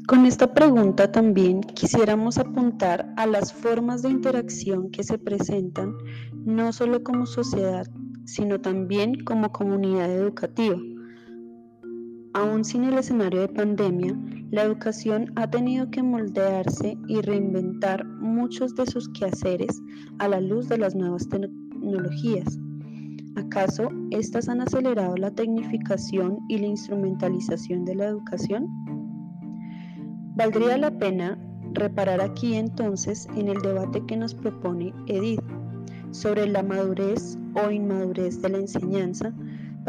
Con 0.09 0.27
esta 0.27 0.53
pregunta 0.53 1.13
también 1.13 1.61
quisiéramos 1.61 2.39
apuntar 2.39 3.15
a 3.17 3.27
las 3.27 3.53
formas 3.53 4.03
de 4.03 4.11
interacción 4.11 4.91
que 4.91 5.05
se 5.05 5.17
presentan 5.17 5.95
no 6.45 6.73
solo 6.73 7.05
como 7.05 7.27
sociedad, 7.27 7.87
sino 8.25 8.61
también 8.61 9.25
como 9.25 9.53
comunidad 9.53 10.11
educativa 10.11 10.77
Aún 12.33 12.65
sin 12.65 12.85
el 12.85 12.97
escenario 12.97 13.41
de 13.41 13.49
pandemia, 13.49 14.17
la 14.53 14.63
educación 14.63 15.33
ha 15.35 15.51
tenido 15.51 15.91
que 15.91 16.03
moldearse 16.03 16.97
y 17.09 17.21
reinventar 17.23 18.07
muchos 18.07 18.77
de 18.77 18.87
sus 18.87 19.09
quehaceres 19.09 19.83
a 20.19 20.29
la 20.29 20.41
luz 20.41 20.69
de 20.69 20.79
las 20.79 20.95
nuevas 20.95 21.29
tecnologías. 21.29 22.59
¿Acaso 23.35 23.89
estas 24.11 24.49
han 24.49 24.61
acelerado 24.61 25.17
la 25.17 25.33
tecnificación 25.33 26.39
y 26.49 26.59
la 26.59 26.69
instrumentalización 26.69 27.85
de 27.85 27.97
la 27.97 28.07
educación? 28.07 28.69
Valdría 30.37 30.79
la 30.79 30.97
pena 30.97 31.37
reparar 31.73 32.21
aquí 32.21 32.55
entonces 32.55 33.29
en 33.37 33.49
el 33.49 33.61
debate 33.61 34.05
que 34.07 34.17
nos 34.17 34.35
propone 34.35 34.95
Edith 35.07 35.43
sobre 36.13 36.47
la 36.47 36.63
madurez 36.63 37.39
o 37.55 37.71
inmadurez 37.71 38.41
de 38.41 38.51
la 38.51 38.59
enseñanza 38.59 39.33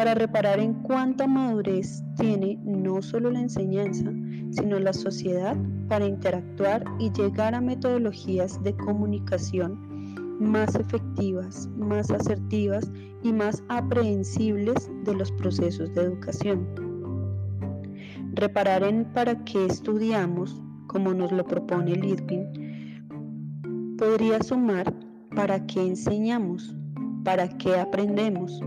para 0.02 0.16
reparar 0.16 0.60
en 0.60 0.74
cuánta 0.82 1.28
madurez 1.28 2.04
tiene 2.18 2.58
no 2.64 3.04
solo 3.04 3.30
la 3.30 3.42
enseñanza, 3.42 4.12
sino 4.50 4.80
la 4.80 4.94
sociedad 4.94 5.56
para 5.90 6.08
interactuar 6.08 6.84
y 6.98 7.12
llegar 7.12 7.54
a 7.54 7.62
metodologías 7.62 8.64
de 8.64 8.76
comunicación 8.78 9.78
más 10.40 10.74
efectivas, 10.74 11.70
más 11.78 12.10
asertivas 12.10 12.92
y 13.22 13.32
más 13.32 13.64
aprehensibles 13.70 14.90
de 15.04 15.14
los 15.14 15.32
procesos 15.34 15.94
de 15.94 16.02
educación. 16.02 16.68
Reparar 18.34 18.82
en 18.82 19.06
para 19.14 19.36
qué 19.44 19.68
estudiamos, 19.68 20.60
como 20.88 21.14
nos 21.14 21.32
lo 21.32 21.46
propone 21.46 21.96
Lidwin, 21.96 22.48
podría 24.00 24.42
sumar 24.42 24.92
para 25.36 25.64
qué 25.68 25.86
enseñamos, 25.86 26.76
para 27.24 27.48
qué 27.60 27.76
aprendemos, 27.76 28.64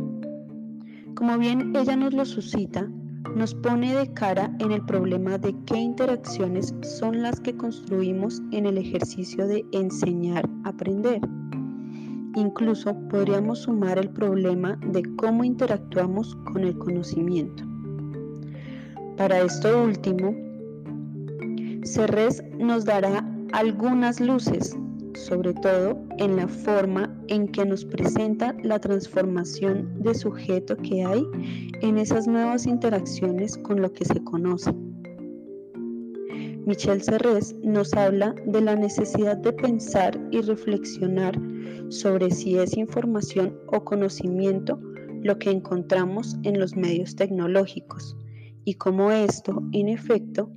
como 1.14 1.38
bien 1.38 1.74
ella 1.76 1.96
nos 1.96 2.12
lo 2.12 2.24
suscita, 2.24 2.88
nos 3.36 3.54
pone 3.54 3.94
de 3.94 4.12
cara 4.14 4.54
en 4.58 4.72
el 4.72 4.84
problema 4.84 5.38
de 5.38 5.54
qué 5.66 5.76
interacciones 5.76 6.74
son 6.82 7.22
las 7.22 7.40
que 7.40 7.56
construimos 7.56 8.42
en 8.52 8.66
el 8.66 8.78
ejercicio 8.78 9.46
de 9.46 9.64
enseñar 9.72 10.48
aprender. 10.64 11.20
Incluso 12.36 12.94
podríamos 13.08 13.60
sumar 13.60 13.98
el 13.98 14.10
problema 14.10 14.78
de 14.92 15.02
cómo 15.16 15.44
interactuamos 15.44 16.34
con 16.52 16.64
el 16.64 16.76
conocimiento. 16.78 17.64
Para 19.16 19.40
esto 19.40 19.84
último, 19.84 20.34
Cerrés 21.84 22.42
nos 22.58 22.84
dará 22.84 23.24
algunas 23.52 24.20
luces 24.20 24.76
sobre 25.14 25.54
todo 25.54 25.98
en 26.18 26.36
la 26.36 26.48
forma 26.48 27.14
en 27.28 27.48
que 27.48 27.64
nos 27.64 27.84
presenta 27.84 28.54
la 28.62 28.78
transformación 28.78 30.02
de 30.02 30.14
sujeto 30.14 30.76
que 30.76 31.04
hay 31.04 31.24
en 31.80 31.98
esas 31.98 32.26
nuevas 32.26 32.66
interacciones 32.66 33.56
con 33.58 33.80
lo 33.80 33.92
que 33.92 34.04
se 34.04 34.22
conoce. 34.22 34.72
Michel 36.66 37.02
Serres 37.02 37.54
nos 37.62 37.92
habla 37.92 38.34
de 38.46 38.60
la 38.62 38.74
necesidad 38.74 39.36
de 39.36 39.52
pensar 39.52 40.18
y 40.30 40.40
reflexionar 40.40 41.38
sobre 41.90 42.30
si 42.30 42.56
es 42.56 42.76
información 42.76 43.58
o 43.66 43.84
conocimiento 43.84 44.80
lo 45.22 45.38
que 45.38 45.50
encontramos 45.50 46.36
en 46.42 46.58
los 46.58 46.74
medios 46.74 47.16
tecnológicos 47.16 48.16
y 48.64 48.74
cómo 48.74 49.10
esto, 49.10 49.62
en 49.72 49.88
efecto, 49.88 50.50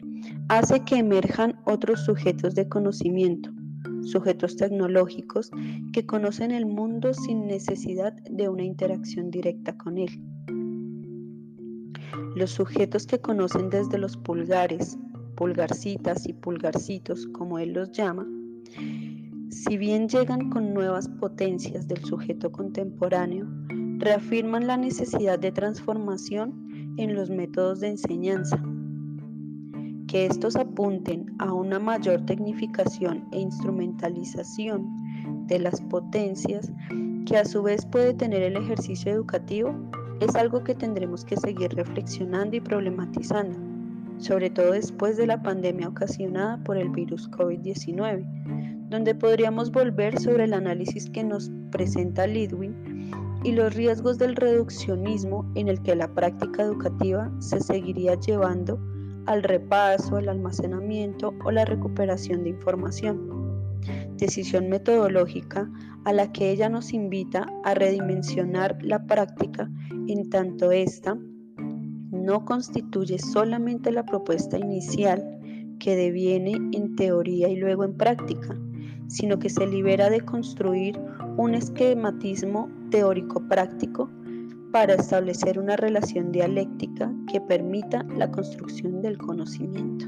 hace 0.48 0.80
que 0.86 0.96
emerjan 0.96 1.60
otros 1.66 2.06
sujetos 2.06 2.56
de 2.56 2.68
conocimiento, 2.68 3.52
sujetos 4.04 4.56
tecnológicos 4.56 5.52
que 5.94 6.06
conocen 6.06 6.52
el 6.52 6.66
mundo 6.66 7.14
sin 7.14 7.48
necesidad 7.48 8.14
de 8.30 8.50
una 8.50 8.64
interacción 8.64 9.32
directa 9.32 9.78
con 9.78 9.98
él. 9.98 10.22
Los 12.36 12.52
sujetos 12.52 13.08
que 13.08 13.20
conocen 13.20 13.70
desde 13.70 13.98
los 13.98 14.18
pulgares, 14.18 14.98
pulgarcitas 15.36 16.28
y 16.28 16.34
pulgarcitos, 16.34 17.28
como 17.28 17.60
él 17.60 17.74
los 17.74 17.92
llama, 17.92 18.28
si 19.50 19.78
bien 19.78 20.08
llegan 20.08 20.50
con 20.50 20.74
nuevas 20.74 21.08
potencias 21.08 21.88
del 21.88 22.04
sujeto 22.04 22.52
contemporáneo, 22.52 23.48
reafirman 23.98 24.68
la 24.68 24.78
necesidad 24.78 25.40
de 25.40 25.52
transformación 25.52 26.96
en 26.98 27.16
los 27.16 27.30
métodos 27.30 27.80
de 27.80 27.90
enseñanza. 27.90 28.62
Que 30.08 30.26
estos 30.26 30.56
apunten 30.56 31.36
a 31.38 31.54
una 31.54 31.80
mayor 31.80 32.26
tecnificación 32.26 33.28
e 33.32 33.40
instrumentalización 33.40 35.48
de 35.48 35.60
las 35.60 35.82
potencias 35.82 36.72
que 37.26 37.38
a 37.38 37.46
su 37.46 37.62
vez 37.62 37.86
puede 37.86 38.14
tener 38.14 38.42
el 38.42 38.56
ejercicio 38.56 39.12
educativo 39.12 39.76
es 40.22 40.36
algo 40.36 40.64
que 40.64 40.76
tendremos 40.76 41.26
que 41.26 41.38
seguir 41.38 41.74
reflexionando 41.76 42.56
y 42.56 42.62
problematizando, 42.62 43.58
sobre 44.18 44.50
todo 44.50 44.72
después 44.72 45.18
de 45.18 45.28
la 45.28 45.44
pandemia 45.44 45.90
ocasionada 45.90 46.58
por 46.64 46.78
el 46.78 46.90
virus 46.90 47.30
COVID-19, 47.32 48.88
donde 48.90 49.14
podríamos 49.14 49.72
volver 49.72 50.20
sobre 50.20 50.46
el 50.46 50.54
análisis 50.54 51.10
que 51.10 51.24
nos 51.24 51.52
presenta 51.72 52.26
Lidwin 52.26 53.12
y 53.44 53.52
los 53.52 53.76
riesgos 53.76 54.18
del 54.18 54.36
reduccionismo 54.36 55.46
en 55.56 55.68
el 55.68 55.82
que 55.82 55.96
la 55.96 56.08
práctica 56.08 56.64
educativa 56.64 57.30
se 57.40 57.60
seguiría 57.60 58.16
llevando 58.16 58.80
al 59.28 59.44
repaso, 59.44 60.18
el 60.18 60.30
almacenamiento 60.30 61.34
o 61.46 61.52
la 61.52 61.66
recuperación 61.66 62.44
de 62.44 62.50
información. 62.50 63.38
Decisión 64.16 64.70
metodológica 64.70 65.70
a 66.06 66.14
la 66.14 66.32
que 66.32 66.50
ella 66.50 66.70
nos 66.70 66.94
invita 66.94 67.46
a 67.64 67.74
redimensionar 67.76 68.78
la 68.82 69.06
práctica 69.06 69.70
en 70.08 70.30
tanto 70.30 70.72
esta 70.72 71.18
no 72.12 72.46
constituye 72.46 73.20
solamente 73.20 73.92
la 73.92 74.06
propuesta 74.06 74.58
inicial 74.58 75.24
que 75.80 75.96
deviene 75.96 76.54
en 76.74 76.96
teoría 76.96 77.50
y 77.50 77.58
luego 77.58 77.84
en 77.84 77.96
práctica, 77.96 78.58
sino 79.08 79.38
que 79.38 79.50
se 79.50 79.68
libera 79.68 80.10
de 80.10 80.22
construir 80.22 81.00
un 81.38 81.54
esquematismo 81.54 82.70
teórico-práctico 82.90 84.10
para 84.78 84.94
establecer 84.94 85.58
una 85.58 85.76
relación 85.76 86.32
dialéctica 86.32 87.12
que 87.32 87.42
permita 87.42 88.06
la 88.16 88.30
construcción 88.30 89.02
del 89.02 89.18
conocimiento. 89.18 90.06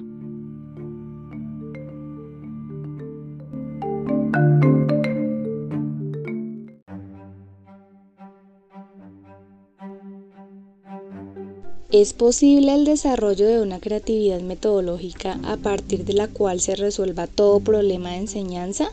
¿Es 11.92 12.14
posible 12.14 12.76
el 12.76 12.86
desarrollo 12.86 13.48
de 13.48 13.64
una 13.64 13.80
creatividad 13.80 14.42
metodológica 14.42 15.40
a 15.46 15.58
partir 15.58 16.06
de 16.06 16.14
la 16.14 16.28
cual 16.28 16.60
se 16.60 16.76
resuelva 16.76 17.26
todo 17.26 17.60
problema 17.60 18.12
de 18.12 18.18
enseñanza? 18.18 18.92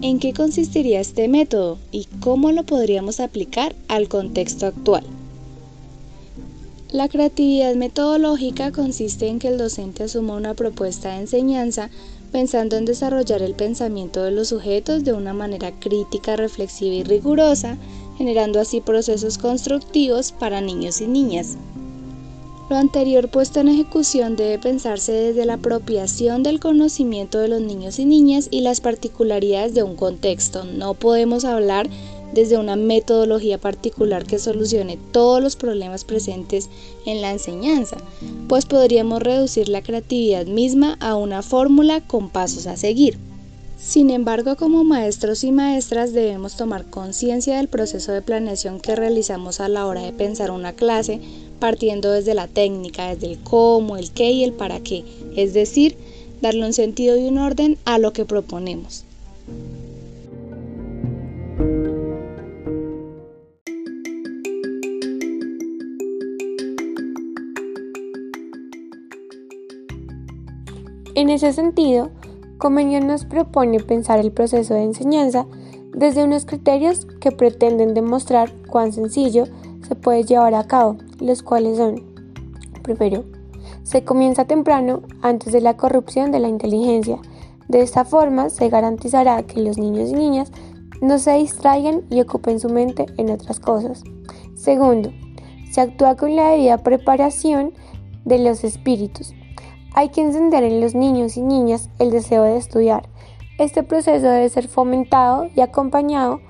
¿En 0.00 0.20
qué 0.20 0.32
consistiría 0.32 1.00
este 1.00 1.26
método 1.26 1.76
y 1.90 2.06
cómo 2.20 2.52
lo 2.52 2.62
podríamos 2.62 3.18
aplicar 3.18 3.74
al 3.88 4.08
contexto 4.08 4.66
actual? 4.66 5.04
La 6.92 7.08
creatividad 7.08 7.74
metodológica 7.74 8.70
consiste 8.70 9.26
en 9.26 9.40
que 9.40 9.48
el 9.48 9.58
docente 9.58 10.04
asuma 10.04 10.36
una 10.36 10.54
propuesta 10.54 11.10
de 11.14 11.22
enseñanza 11.22 11.90
pensando 12.30 12.76
en 12.76 12.84
desarrollar 12.84 13.42
el 13.42 13.54
pensamiento 13.54 14.22
de 14.22 14.30
los 14.30 14.48
sujetos 14.48 15.02
de 15.02 15.14
una 15.14 15.32
manera 15.32 15.72
crítica, 15.80 16.36
reflexiva 16.36 16.94
y 16.94 17.02
rigurosa, 17.02 17.76
generando 18.16 18.60
así 18.60 18.80
procesos 18.80 19.36
constructivos 19.36 20.30
para 20.30 20.60
niños 20.60 21.00
y 21.00 21.08
niñas. 21.08 21.56
Lo 22.70 22.76
anterior 22.76 23.30
puesto 23.30 23.60
en 23.60 23.68
ejecución 23.68 24.36
debe 24.36 24.58
pensarse 24.58 25.12
desde 25.12 25.46
la 25.46 25.54
apropiación 25.54 26.42
del 26.42 26.60
conocimiento 26.60 27.38
de 27.38 27.48
los 27.48 27.62
niños 27.62 27.98
y 27.98 28.04
niñas 28.04 28.48
y 28.50 28.60
las 28.60 28.82
particularidades 28.82 29.72
de 29.72 29.82
un 29.82 29.96
contexto. 29.96 30.64
No 30.64 30.92
podemos 30.92 31.46
hablar 31.46 31.88
desde 32.34 32.58
una 32.58 32.76
metodología 32.76 33.56
particular 33.56 34.26
que 34.26 34.38
solucione 34.38 34.98
todos 35.12 35.42
los 35.42 35.56
problemas 35.56 36.04
presentes 36.04 36.68
en 37.06 37.22
la 37.22 37.30
enseñanza, 37.30 37.96
pues 38.48 38.66
podríamos 38.66 39.22
reducir 39.22 39.70
la 39.70 39.80
creatividad 39.80 40.44
misma 40.44 40.98
a 41.00 41.16
una 41.16 41.40
fórmula 41.40 42.02
con 42.06 42.28
pasos 42.28 42.66
a 42.66 42.76
seguir. 42.76 43.18
Sin 43.78 44.10
embargo, 44.10 44.56
como 44.56 44.82
maestros 44.82 45.44
y 45.44 45.52
maestras 45.52 46.12
debemos 46.12 46.56
tomar 46.56 46.84
conciencia 46.86 47.56
del 47.56 47.68
proceso 47.68 48.12
de 48.12 48.22
planeación 48.22 48.80
que 48.80 48.96
realizamos 48.96 49.60
a 49.60 49.68
la 49.68 49.86
hora 49.86 50.02
de 50.02 50.12
pensar 50.12 50.50
una 50.50 50.72
clase 50.72 51.20
partiendo 51.58 52.10
desde 52.10 52.34
la 52.34 52.48
técnica, 52.48 53.14
desde 53.14 53.32
el 53.32 53.38
cómo, 53.42 53.96
el 53.96 54.10
qué 54.10 54.30
y 54.30 54.44
el 54.44 54.52
para 54.52 54.80
qué, 54.80 55.04
es 55.36 55.54
decir, 55.54 55.96
darle 56.40 56.66
un 56.66 56.72
sentido 56.72 57.16
y 57.16 57.26
un 57.26 57.38
orden 57.38 57.78
a 57.84 57.98
lo 57.98 58.12
que 58.12 58.24
proponemos. 58.24 59.04
En 71.14 71.30
ese 71.30 71.52
sentido, 71.52 72.10
Comenio 72.58 73.00
nos 73.00 73.24
propone 73.24 73.80
pensar 73.80 74.20
el 74.20 74.32
proceso 74.32 74.74
de 74.74 74.82
enseñanza 74.82 75.46
desde 75.92 76.24
unos 76.24 76.44
criterios 76.44 77.06
que 77.20 77.32
pretenden 77.32 77.94
demostrar 77.94 78.52
cuán 78.68 78.92
sencillo 78.92 79.44
se 79.88 79.96
puede 79.96 80.24
llevar 80.24 80.54
a 80.54 80.64
cabo, 80.64 80.98
los 81.18 81.42
cuales 81.42 81.78
son, 81.78 82.04
primero, 82.82 83.24
se 83.82 84.04
comienza 84.04 84.44
temprano 84.44 85.02
antes 85.22 85.52
de 85.52 85.62
la 85.62 85.76
corrupción 85.76 86.30
de 86.30 86.40
la 86.40 86.48
inteligencia. 86.48 87.18
De 87.68 87.80
esta 87.80 88.04
forma 88.04 88.50
se 88.50 88.68
garantizará 88.68 89.42
que 89.42 89.62
los 89.62 89.78
niños 89.78 90.10
y 90.10 90.14
niñas 90.14 90.52
no 91.00 91.18
se 91.18 91.32
distraigan 91.34 92.02
y 92.10 92.20
ocupen 92.20 92.60
su 92.60 92.68
mente 92.68 93.06
en 93.16 93.30
otras 93.30 93.60
cosas. 93.60 94.04
Segundo, 94.54 95.10
se 95.70 95.80
actúa 95.80 96.16
con 96.16 96.36
la 96.36 96.50
debida 96.50 96.78
preparación 96.78 97.72
de 98.24 98.38
los 98.38 98.64
espíritus. 98.64 99.32
Hay 99.94 100.10
que 100.10 100.20
encender 100.20 100.64
en 100.64 100.80
los 100.80 100.94
niños 100.94 101.36
y 101.36 101.42
niñas 101.42 101.88
el 101.98 102.10
deseo 102.10 102.42
de 102.42 102.56
estudiar. 102.56 103.08
Este 103.58 103.82
proceso 103.82 104.26
debe 104.26 104.48
ser 104.48 104.68
fomentado 104.68 105.46
y 105.54 105.60
acompañado 105.60 106.40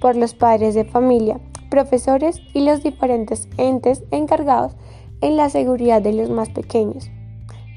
por 0.00 0.16
los 0.16 0.34
padres 0.34 0.74
de 0.74 0.84
familia, 0.84 1.40
profesores 1.68 2.40
y 2.54 2.60
los 2.60 2.82
diferentes 2.82 3.48
entes 3.56 4.04
encargados 4.10 4.76
en 5.20 5.36
la 5.36 5.50
seguridad 5.50 6.02
de 6.02 6.12
los 6.12 6.30
más 6.30 6.48
pequeños. 6.48 7.10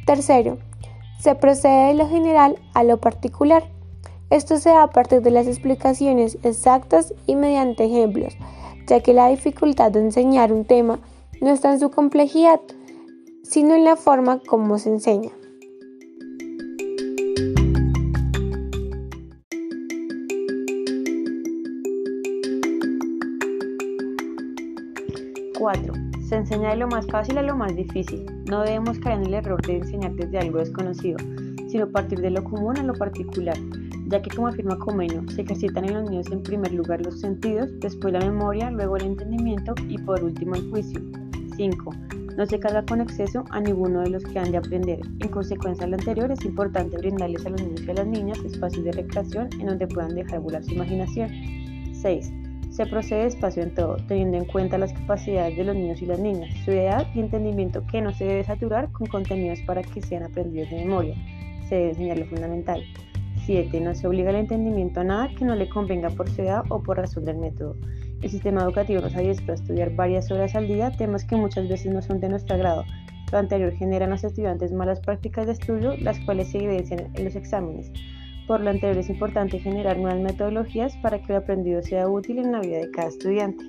Tercero, 0.06 0.58
se 1.20 1.36
procede 1.36 1.90
de 1.90 1.94
lo 1.94 2.08
general 2.08 2.58
a 2.74 2.84
lo 2.84 2.98
particular. 2.98 3.64
Esto 4.30 4.58
se 4.58 4.70
da 4.70 4.84
a 4.84 4.90
partir 4.90 5.22
de 5.22 5.32
las 5.32 5.48
explicaciones 5.48 6.38
exactas 6.44 7.14
y 7.28 7.36
mediante 7.36 7.86
ejemplos, 7.86 8.36
ya 8.88 9.02
que 9.02 9.14
la 9.14 9.28
dificultad 9.28 9.92
de 9.92 10.00
enseñar 10.00 10.52
un 10.52 10.66
tema 10.66 11.00
no 11.42 11.50
está 11.50 11.72
en 11.72 11.80
su 11.80 11.92
complejidad, 11.92 12.60
sino 13.44 13.76
en 13.76 13.84
la 13.84 13.96
forma 13.96 14.40
como 14.48 14.78
se 14.78 14.90
enseña. 14.90 15.32
4. 25.62 25.93
Se 26.28 26.38
enseña 26.38 26.71
de 26.71 26.78
lo 26.78 26.88
más 26.88 27.06
fácil 27.06 27.38
a 27.38 27.43
lo 27.43 27.56
más 27.56 27.76
difícil. 27.76 28.26
No 28.50 28.63
debemos 28.63 28.97
caer 28.97 29.19
en 29.19 29.28
el 29.28 29.36
error 29.36 29.62
de 29.62 29.78
enseñar 29.78 30.12
desde 30.15 30.39
algo 30.39 30.58
desconocido, 30.58 31.19
sino 31.69 31.88
partir 31.88 32.19
de 32.19 32.32
lo 32.32 32.43
común 32.43 32.80
a 32.80 32.84
lo 32.84 32.93
particular, 32.95 33.56
ya 34.08 34.24
que 34.24 34.36
como 34.36 34.47
afirma 34.47 34.80
Comeno, 34.80 35.21
se 35.30 35.43
ejercitan 35.43 35.86
en 35.86 35.93
los 35.93 36.10
niños 36.10 36.32
en 36.32 36.41
primer 36.41 36.74
lugar 36.74 37.06
los 37.06 37.19
sentidos, 37.19 37.69
después 37.80 38.12
la 38.12 38.21
memoria, 38.21 38.71
luego 38.71 38.97
el 38.97 39.06
entendimiento 39.06 39.76
y 39.88 40.00
por 40.00 40.24
último 40.24 40.56
el 40.56 40.67
juicio. 40.71 41.00
5. 41.56 41.91
No 42.38 42.45
se 42.47 42.60
carga 42.60 42.84
con 42.84 43.00
exceso 43.00 43.43
a 43.52 43.62
ninguno 43.62 44.02
de 44.02 44.10
los 44.10 44.24
que 44.24 44.39
han 44.39 44.52
de 44.52 44.58
aprender. 44.58 45.00
En 45.19 45.30
consecuencia 45.30 45.86
de 45.86 45.91
lo 45.91 45.97
anterior, 45.97 46.32
es 46.32 46.43
importante 46.43 46.97
brindarles 46.97 47.45
a 47.45 47.52
los 47.52 47.62
niños 47.62 47.84
y 47.86 47.91
a 47.91 47.93
las 47.93 48.08
niñas 48.08 48.39
espacios 48.39 48.84
de 48.84 48.93
recreación 48.93 49.47
en 49.60 49.67
donde 49.67 49.86
puedan 49.86 50.15
dejar 50.15 50.39
volar 50.39 50.63
su 50.63 50.71
imaginación. 50.71 51.30
6. 51.93 52.41
Se 52.72 52.86
procede 52.86 53.26
despacio 53.26 53.64
en 53.64 53.76
todo, 53.76 53.98
teniendo 54.08 54.38
en 54.38 54.46
cuenta 54.46 54.78
las 54.78 54.94
capacidades 54.94 55.58
de 55.58 55.66
los 55.66 55.76
niños 55.76 56.02
y 56.02 56.06
las 56.06 56.20
niñas, 56.20 56.54
su 56.64 56.72
edad 56.72 57.06
y 57.14 57.20
entendimiento 57.20 57.86
que 57.86 58.02
no 58.02 58.14
se 58.14 58.24
debe 58.24 58.46
saturar 58.46 58.90
con 58.94 59.08
contenidos 59.08 59.60
para 59.68 59.84
que 59.84 60.02
sean 60.02 60.24
aprendidos 60.24 60.70
de 60.70 60.78
memoria. 60.78 61.16
se 61.68 61.76
debe 61.76 61.90
enseñar 61.90 62.20
lo 62.20 62.26
fundamental. 62.28 62.82
7. 63.46 63.82
No 63.82 63.94
se 63.94 64.08
obliga 64.08 64.30
al 64.30 64.38
entendimiento 64.38 65.02
a 65.02 65.04
nada 65.04 65.30
que 65.38 65.44
no 65.44 65.56
le 65.56 65.68
convenga 65.68 66.10
por 66.12 66.30
su 66.30 66.44
edad 66.44 66.64
o 66.70 66.82
por 66.82 66.98
razón 66.98 67.26
del 67.26 67.38
método. 67.38 67.76
El 68.22 68.30
sistema 68.30 68.62
educativo 68.62 69.02
nos 69.02 69.16
adiestra 69.16 69.54
a 69.54 69.56
estudiar 69.56 69.94
varias 69.96 70.32
horas 70.32 70.56
al 70.56 70.68
día 70.68 70.92
temas 70.92 71.26
que 71.26 71.36
muchas 71.36 71.68
veces 71.68 71.92
no 71.92 72.02
son 72.02 72.22
de 72.22 72.30
nuestro 72.30 72.56
agrado. 72.56 72.86
Lo 73.32 73.38
anterior 73.38 73.74
genera 73.74 74.06
en 74.06 74.12
los 74.12 74.24
estudiantes 74.24 74.72
malas 74.72 75.02
prácticas 75.02 75.46
de 75.46 75.54
estudio, 75.54 75.98
las 75.98 76.20
cuales 76.20 76.52
se 76.52 76.60
evidencian 76.60 77.10
en 77.16 77.24
los 77.26 77.36
exámenes. 77.36 77.92
Por 78.52 78.60
lo 78.60 78.70
anterior 78.70 78.98
es 78.98 79.10
importante 79.10 79.60
generar 79.60 79.98
nuevas 79.98 80.20
metodologías 80.20 80.98
para 80.98 81.22
que 81.22 81.32
lo 81.32 81.40
aprendido 81.40 81.82
sea 81.82 82.10
útil 82.10 82.38
en 82.38 82.52
la 82.52 82.60
vida 82.60 82.80
de 82.80 82.92
cada 82.92 83.08
estudiante. 83.08 83.64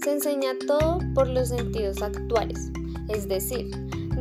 Se 0.00 0.12
enseña 0.14 0.52
todo 0.66 0.98
por 1.14 1.28
los 1.28 1.50
sentidos 1.50 2.00
actuales, 2.00 2.72
es 3.10 3.28
decir, 3.28 3.68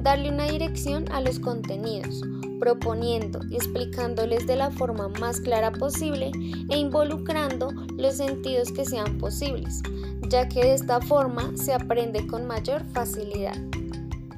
darle 0.04 0.28
una 0.28 0.48
dirección 0.48 1.10
a 1.14 1.22
los 1.22 1.40
contenidos, 1.40 2.22
proponiendo 2.60 3.40
y 3.50 3.56
explicándoles 3.56 4.46
de 4.46 4.58
la 4.58 4.72
forma 4.72 5.08
más 5.22 5.40
clara 5.40 5.72
posible 5.72 6.32
e 6.70 6.78
involucrando 6.78 7.70
los 7.96 8.16
sentidos 8.16 8.74
que 8.74 8.84
sean 8.84 9.18
posibles, 9.20 9.82
ya 10.30 10.48
que 10.48 10.62
de 10.62 10.74
esta 10.74 11.02
forma 11.02 11.52
se 11.56 11.74
aprende 11.74 12.26
con 12.28 12.46
mayor 12.46 12.84
facilidad. 12.94 13.56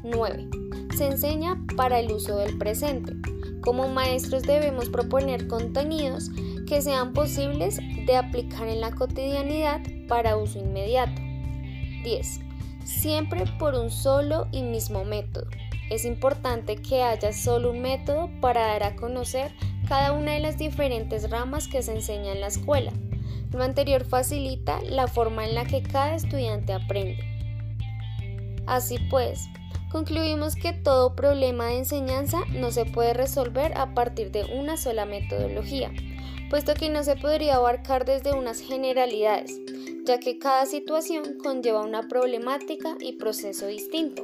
9. 0.04 0.49
Se 0.95 1.08
enseña 1.08 1.62
para 1.75 1.99
el 1.99 2.12
uso 2.12 2.38
del 2.38 2.58
presente. 2.58 3.13
Como 3.62 3.88
maestros 3.89 4.43
debemos 4.43 4.89
proponer 4.89 5.47
contenidos 5.47 6.30
que 6.67 6.82
sean 6.82 7.13
posibles 7.13 7.80
de 8.06 8.15
aplicar 8.15 8.67
en 8.67 8.82
la 8.82 8.91
cotidianidad 8.91 9.82
para 10.08 10.38
uso 10.38 10.60
inmediato. 10.60 11.21
10 12.04 12.49
siempre 12.89 13.45
por 13.60 13.75
un 13.75 13.91
solo 13.91 14.47
y 14.52 14.63
mismo 14.63 15.06
método. 15.06 15.47
Es 15.89 16.06
importante 16.06 16.75
que 16.75 17.04
haya 17.04 17.32
solo 17.34 17.71
un 17.71 17.82
método 17.82 18.30
para 18.41 18.67
dar 18.67 18.84
a 18.84 18.95
conocer 18.95 19.52
cada 19.88 20.12
una 20.12 20.34
de 20.34 20.39
las 20.39 20.58
diferentes 20.58 21.30
ramas 21.30 21.67
que 21.67 21.82
se 21.82 21.93
enseña 21.93 22.32
en 22.32 22.41
la 22.41 22.47
escuela. 22.47 22.91
Lo 23.51 23.63
anterior 23.63 24.05
facilita 24.05 24.79
la 24.81 25.07
forma 25.07 25.45
en 25.45 25.55
la 25.55 25.65
que 25.65 25.81
cada 25.81 26.15
estudiante 26.15 26.73
aprende. 26.73 27.17
Así 28.67 28.97
pues, 29.09 29.47
concluimos 29.91 30.55
que 30.55 30.73
todo 30.73 31.15
problema 31.15 31.65
de 31.67 31.79
enseñanza 31.79 32.41
no 32.51 32.71
se 32.71 32.85
puede 32.85 33.13
resolver 33.13 33.75
a 33.75 33.95
partir 33.95 34.31
de 34.31 34.43
una 34.45 34.77
sola 34.77 35.05
metodología, 35.05 35.91
puesto 36.49 36.75
que 36.75 36.89
no 36.89 37.03
se 37.03 37.15
podría 37.15 37.55
abarcar 37.55 38.05
desde 38.05 38.33
unas 38.33 38.59
generalidades, 38.59 39.59
ya 40.05 40.19
que 40.19 40.38
cada 40.38 40.67
situación 40.67 41.38
conlleva 41.41 41.81
una 41.81 42.07
problemática 42.07 42.95
y 42.99 43.13
proceso 43.13 43.65
distinto. 43.65 44.23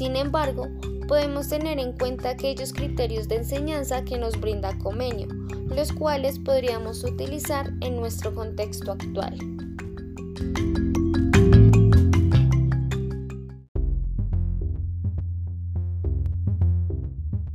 Sin 0.00 0.16
embargo, 0.16 0.66
podemos 1.08 1.50
tener 1.50 1.78
en 1.78 1.92
cuenta 1.92 2.30
aquellos 2.30 2.72
criterios 2.72 3.28
de 3.28 3.36
enseñanza 3.36 4.02
que 4.02 4.16
nos 4.16 4.40
brinda 4.40 4.78
Comenio, 4.78 5.28
los 5.76 5.92
cuales 5.92 6.38
podríamos 6.38 7.04
utilizar 7.04 7.70
en 7.82 7.96
nuestro 7.96 8.34
contexto 8.34 8.92
actual. 8.92 9.36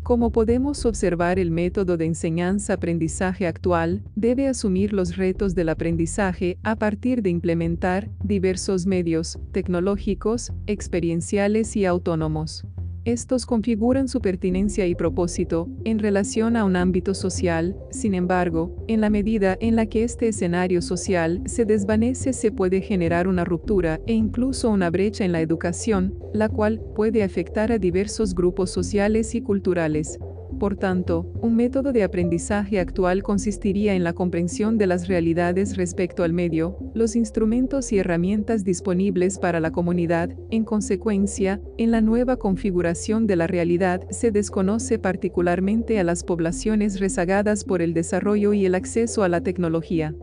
Como 0.06 0.32
podemos 0.32 0.86
observar, 0.86 1.40
el 1.40 1.50
método 1.50 1.98
de 1.98 2.06
enseñanza-aprendizaje 2.06 3.48
actual 3.48 4.04
debe 4.16 4.48
asumir 4.48 4.94
los 4.94 5.18
retos 5.18 5.56
del 5.56 5.68
aprendizaje 5.68 6.60
a 6.62 6.76
partir 6.76 7.24
de 7.24 7.32
implementar 7.32 8.12
diversos 8.24 8.86
medios 8.86 9.40
tecnológicos, 9.52 10.54
experienciales 10.68 11.76
y 11.76 11.86
autónomos. 11.86 12.68
Estos 13.06 13.46
configuran 13.46 14.08
su 14.08 14.20
pertinencia 14.20 14.88
y 14.88 14.96
propósito 14.96 15.70
en 15.84 16.00
relación 16.00 16.58
a 16.58 16.66
un 16.66 16.76
ámbito 16.76 17.14
social, 17.14 17.78
sin 17.92 18.16
embargo, 18.16 18.84
en 18.88 19.00
la 19.00 19.12
medida 19.12 19.56
en 19.62 19.76
la 19.76 19.86
que 19.86 20.04
este 20.04 20.28
escenario 20.30 20.82
social 20.82 21.44
se 21.46 21.66
desvanece 21.66 22.34
se 22.34 22.52
puede 22.52 22.82
generar 22.82 23.28
una 23.28 23.46
ruptura 23.46 24.02
e 24.08 24.14
incluso 24.14 24.72
una 24.72 24.90
brecha 24.90 25.24
en 25.24 25.34
la 25.34 25.42
educación, 25.42 26.16
la 26.34 26.50
cual 26.50 26.82
puede 26.96 27.22
afectar 27.22 27.72
a 27.72 27.78
diversos 27.78 28.34
grupos 28.34 28.72
sociales 28.72 29.36
y 29.36 29.42
culturales. 29.42 30.18
Por 30.60 30.78
tanto, 30.78 31.32
un 31.42 31.56
método 31.56 31.92
de 31.92 32.04
aprendizaje 32.04 32.80
actual 32.80 33.24
consistiría 33.24 33.94
en 33.94 34.04
la 34.04 34.14
comprensión 34.14 34.78
de 34.78 34.88
las 34.88 35.08
realidades 35.08 35.76
respecto 35.76 36.24
al 36.24 36.32
medio, 36.32 36.78
los 36.94 37.16
instrumentos 37.16 37.92
y 37.92 38.00
herramientas 38.00 38.64
disponibles 38.64 39.38
para 39.38 39.60
la 39.60 39.72
comunidad. 39.72 40.30
En 40.52 40.64
consecuencia, 40.64 41.60
en 41.78 41.92
la 41.92 42.02
nueva 42.02 42.38
configuración 42.38 43.28
de 43.28 43.36
la 43.36 43.48
realidad 43.48 44.02
se 44.10 44.32
desconoce 44.32 44.98
particularmente 44.98 46.00
a 46.00 46.04
las 46.06 46.24
poblaciones 46.24 47.00
rezagadas 47.00 47.66
por 47.66 47.82
el 47.82 47.94
desarrollo 47.94 48.54
y 48.54 48.66
el 48.66 48.76
acceso 48.76 49.24
a 49.24 49.30
la 49.30 49.42
tecnología. 49.42 50.16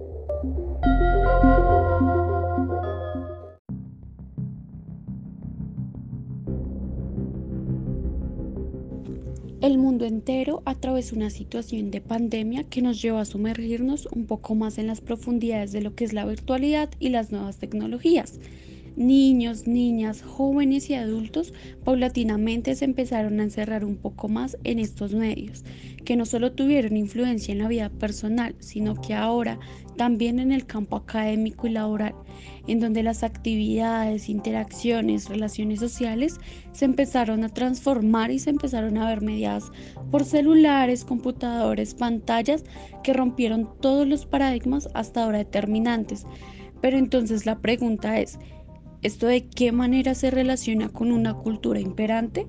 Mundo 10.03 10.17
entero 10.17 10.63
atravesó 10.65 11.15
una 11.15 11.31
situación 11.31 11.93
de 11.93 12.01
pandemia 12.01 12.65
que 12.65 12.83
nos 12.83 13.01
llevó 13.01 13.19
a 13.19 13.25
sumergirnos 13.25 14.09
un 14.11 14.27
poco 14.27 14.57
más 14.57 14.79
en 14.79 14.89
las 14.89 15.01
profundidades 15.01 15.71
de 15.71 15.81
lo 15.81 15.95
que 15.95 16.05
es 16.05 16.13
la 16.13 16.25
virtualidad 16.25 16.91
y 16.99 17.11
las 17.11 17.31
nuevas 17.31 17.59
tecnologías. 17.59 18.41
Niños, 18.97 19.69
niñas, 19.69 20.21
jóvenes 20.23 20.91
y 20.91 20.95
adultos 20.95 21.55
paulatinamente 21.85 22.75
se 22.75 22.85
empezaron 22.85 23.39
a 23.39 23.45
encerrar 23.45 23.85
un 23.85 23.95
poco 23.95 24.29
más 24.29 24.59
en 24.65 24.81
estos 24.81 25.15
medios, 25.15 25.63
que 26.05 26.17
no 26.17 26.27
solo 26.27 26.53
tuvieron 26.53 26.97
influencia 26.97 27.53
en 27.53 27.59
la 27.59 27.69
vida 27.69 27.89
personal, 27.89 28.55
sino 28.59 28.95
que 29.01 29.15
ahora 29.15 29.59
también 29.97 30.39
en 30.39 30.53
el 30.53 30.67
campo 30.67 30.97
académico 30.97 31.67
y 31.67 31.71
laboral, 31.71 32.15
en 32.67 32.81
donde 32.81 33.03
las 33.03 33.23
actividades, 33.23 34.29
interacciones, 34.29 35.29
relaciones 35.29 35.81
sociales 35.81 36.39
se 36.73 36.85
empezaron 36.85 37.45
a 37.45 37.49
transformar 37.49 38.31
y 38.31 38.39
se 38.39 38.51
empezaron 38.51 38.97
a 38.99 39.09
ver 39.09 39.21
mediadas 39.21 39.71
por 40.11 40.25
celulares, 40.25 41.05
computadores, 41.05 41.95
pantallas 41.95 42.65
que 43.03 43.13
rompieron 43.13 43.69
todos 43.81 44.07
los 44.07 44.27
paradigmas 44.27 44.89
hasta 44.95 45.25
ahora 45.25 45.39
determinantes. 45.39 46.27
Pero 46.81 46.99
entonces 46.99 47.47
la 47.47 47.59
pregunta 47.61 48.19
es, 48.19 48.39
¿esto 49.03 49.27
de 49.27 49.47
qué 49.47 49.73
manera 49.73 50.15
se 50.15 50.31
relaciona 50.31 50.89
con 50.89 51.13
una 51.13 51.35
cultura 51.35 51.81
imperante? 51.81 52.47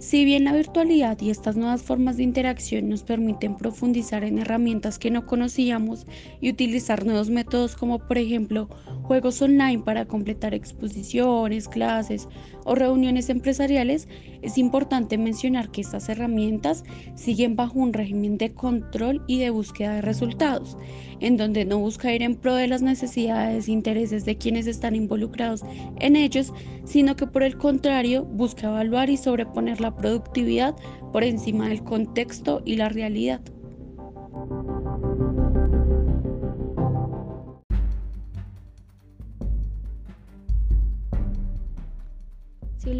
Si 0.00 0.24
bien 0.24 0.44
la 0.44 0.54
virtualidad 0.54 1.20
y 1.20 1.28
estas 1.28 1.56
nuevas 1.56 1.82
formas 1.82 2.16
de 2.16 2.22
interacción 2.22 2.88
nos 2.88 3.02
permiten 3.02 3.58
profundizar 3.58 4.24
en 4.24 4.38
herramientas 4.38 4.98
que 4.98 5.10
no 5.10 5.26
conocíamos 5.26 6.06
y 6.40 6.48
utilizar 6.48 7.04
nuevos 7.04 7.28
métodos 7.28 7.76
como 7.76 7.98
por 7.98 8.16
ejemplo 8.16 8.70
juegos 9.02 9.42
online 9.42 9.80
para 9.80 10.06
completar 10.06 10.54
exposiciones, 10.54 11.68
clases 11.68 12.28
o 12.70 12.76
reuniones 12.76 13.28
empresariales, 13.30 14.06
es 14.42 14.56
importante 14.56 15.18
mencionar 15.18 15.72
que 15.72 15.80
estas 15.80 16.08
herramientas 16.08 16.84
siguen 17.16 17.56
bajo 17.56 17.80
un 17.80 17.92
régimen 17.92 18.38
de 18.38 18.54
control 18.54 19.24
y 19.26 19.40
de 19.40 19.50
búsqueda 19.50 19.96
de 19.96 20.02
resultados, 20.02 20.78
en 21.18 21.36
donde 21.36 21.64
no 21.64 21.80
busca 21.80 22.14
ir 22.14 22.22
en 22.22 22.36
pro 22.36 22.54
de 22.54 22.68
las 22.68 22.80
necesidades 22.80 23.66
e 23.66 23.72
intereses 23.72 24.24
de 24.24 24.36
quienes 24.36 24.68
están 24.68 24.94
involucrados 24.94 25.62
en 25.98 26.14
ellos, 26.14 26.54
sino 26.84 27.16
que 27.16 27.26
por 27.26 27.42
el 27.42 27.58
contrario 27.58 28.24
busca 28.24 28.68
evaluar 28.68 29.10
y 29.10 29.16
sobreponer 29.16 29.80
la 29.80 29.96
productividad 29.96 30.76
por 31.12 31.24
encima 31.24 31.68
del 31.68 31.82
contexto 31.82 32.62
y 32.64 32.76
la 32.76 32.88
realidad. 32.88 33.40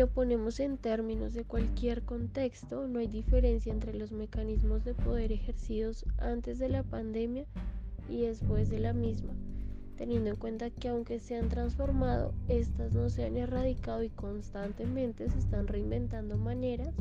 Lo 0.00 0.08
ponemos 0.08 0.60
en 0.60 0.78
términos 0.78 1.34
de 1.34 1.44
cualquier 1.44 2.00
contexto, 2.00 2.88
no 2.88 3.00
hay 3.00 3.06
diferencia 3.06 3.70
entre 3.70 3.92
los 3.92 4.12
mecanismos 4.12 4.82
de 4.82 4.94
poder 4.94 5.30
ejercidos 5.30 6.06
antes 6.16 6.58
de 6.58 6.70
la 6.70 6.82
pandemia 6.82 7.44
y 8.08 8.22
después 8.22 8.70
de 8.70 8.80
la 8.80 8.94
misma, 8.94 9.34
teniendo 9.98 10.30
en 10.30 10.36
cuenta 10.36 10.70
que 10.70 10.88
aunque 10.88 11.20
se 11.20 11.36
han 11.36 11.50
transformado, 11.50 12.32
estas 12.48 12.94
no 12.94 13.10
se 13.10 13.26
han 13.26 13.36
erradicado 13.36 14.02
y 14.02 14.08
constantemente 14.08 15.28
se 15.28 15.38
están 15.38 15.66
reinventando 15.66 16.38
maneras 16.38 16.94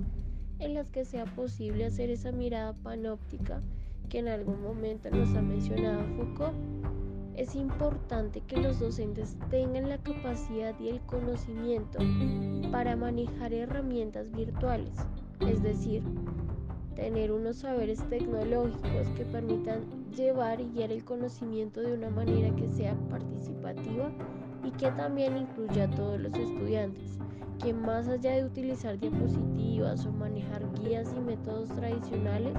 en 0.60 0.74
las 0.74 0.92
que 0.92 1.06
sea 1.06 1.24
posible 1.24 1.86
hacer 1.86 2.10
esa 2.10 2.34
mirada 2.34 2.74
panóptica 2.84 3.62
que 4.10 4.20
en 4.20 4.28
algún 4.28 4.62
momento 4.62 5.10
nos 5.10 5.34
ha 5.38 5.42
mencionado 5.42 6.04
Foucault 6.18 6.54
es 7.36 7.56
importante 7.56 8.42
que 8.42 8.58
los 8.58 8.80
docentes 8.80 9.38
tengan 9.50 9.90
la 9.90 9.98
capacidad 9.98 10.78
y 10.80 10.90
el 10.90 11.00
conocimiento 11.02 12.00
para 12.72 12.96
manejar 12.96 13.54
herramientas 13.54 14.32
virtuales, 14.32 14.94
es 15.40 15.64
decir, 15.64 16.04
tener 16.96 17.32
unos 17.32 17.58
saberes 17.58 18.04
tecnológicos 18.10 19.08
que 19.16 19.24
permitan 19.26 19.86
llevar 20.12 20.60
y 20.60 20.70
guiar 20.70 20.92
el 20.92 21.06
conocimiento 21.06 21.80
de 21.80 21.94
una 21.94 22.10
manera 22.10 22.54
que 22.56 22.68
sea 22.68 22.94
participativa 23.10 24.12
y 24.66 24.72
que 24.72 24.92
también 24.92 25.38
incluya 25.38 25.86
a 25.86 25.90
todos 25.90 26.20
los 26.20 26.34
estudiantes, 26.34 27.18
que 27.64 27.74
más 27.74 28.08
allá 28.10 28.34
de 28.34 28.46
utilizar 28.46 29.00
diapositivas 29.00 30.06
o 30.06 30.12
manejar 30.12 30.62
guías 30.74 31.14
y 31.16 31.22
métodos 31.22 31.70
tradicionales, 31.70 32.58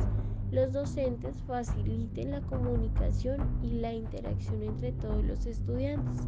los 0.52 0.72
docentes 0.72 1.34
faciliten 1.46 2.32
la 2.32 2.40
comunicación 2.40 3.38
y 3.62 3.80
la 3.80 3.92
interacción 3.92 4.62
entre 4.62 4.92
todos 4.92 5.24
los 5.24 5.46
estudiantes. 5.46 6.26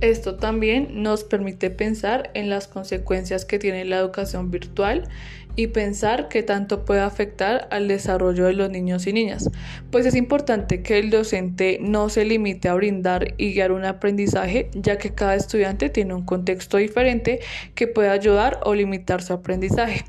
Esto 0.00 0.36
también 0.36 1.02
nos 1.02 1.24
permite 1.24 1.68
pensar 1.68 2.30
en 2.32 2.48
las 2.48 2.68
consecuencias 2.68 3.44
que 3.44 3.58
tiene 3.58 3.84
la 3.84 3.98
educación 3.98 4.50
virtual 4.50 5.08
y 5.56 5.66
pensar 5.66 6.28
qué 6.28 6.42
tanto 6.42 6.86
puede 6.86 7.00
afectar 7.00 7.68
al 7.70 7.86
desarrollo 7.86 8.46
de 8.46 8.54
los 8.54 8.70
niños 8.70 9.06
y 9.06 9.12
niñas. 9.12 9.50
Pues 9.90 10.06
es 10.06 10.14
importante 10.14 10.82
que 10.82 10.98
el 10.98 11.10
docente 11.10 11.78
no 11.82 12.08
se 12.08 12.24
limite 12.24 12.68
a 12.68 12.74
brindar 12.74 13.34
y 13.36 13.52
guiar 13.52 13.72
un 13.72 13.84
aprendizaje, 13.84 14.70
ya 14.72 14.96
que 14.96 15.14
cada 15.14 15.34
estudiante 15.34 15.90
tiene 15.90 16.14
un 16.14 16.24
contexto 16.24 16.78
diferente 16.78 17.40
que 17.74 17.86
puede 17.86 18.08
ayudar 18.08 18.60
o 18.64 18.74
limitar 18.74 19.22
su 19.22 19.34
aprendizaje. 19.34 20.04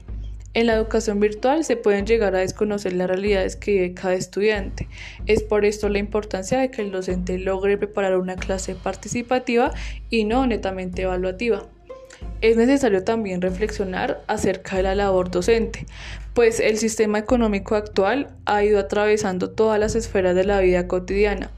En 0.54 0.68
la 0.68 0.74
educación 0.74 1.22
virtual 1.22 1.64
se 1.64 1.78
pueden 1.78 2.06
llegar 2.06 2.36
a 2.36 2.40
desconocer 2.40 2.92
las 2.92 3.08
realidades 3.08 3.56
que 3.56 3.72
vive 3.72 3.94
cada 3.94 4.16
estudiante. 4.16 4.90
Es 5.26 5.44
por 5.44 5.64
esto 5.64 5.88
la 5.88 6.00
importancia 6.00 6.60
de 6.60 6.70
que 6.70 6.82
el 6.82 6.92
docente 6.92 7.40
logre 7.40 7.78
preparar 7.78 8.18
una 8.18 8.36
clase 8.36 8.76
participativa 8.76 9.72
y 10.10 10.26
no 10.26 10.46
netamente 10.46 11.04
evaluativa. 11.04 11.68
Es 12.42 12.58
necesario 12.58 13.06
también 13.06 13.42
reflexionar 13.42 14.24
acerca 14.28 14.76
de 14.76 14.84
la 14.84 14.94
labor 14.94 15.32
docente, 15.32 15.86
pues 16.34 16.60
el 16.60 16.78
sistema 16.78 17.18
económico 17.18 17.76
actual 17.76 18.28
ha 18.46 18.62
ido 18.62 18.78
atravesando 18.78 19.52
todas 19.52 19.80
las 19.80 19.96
esferas 19.96 20.36
de 20.36 20.44
la 20.44 20.60
vida 20.60 20.86
cotidiana 20.86 21.50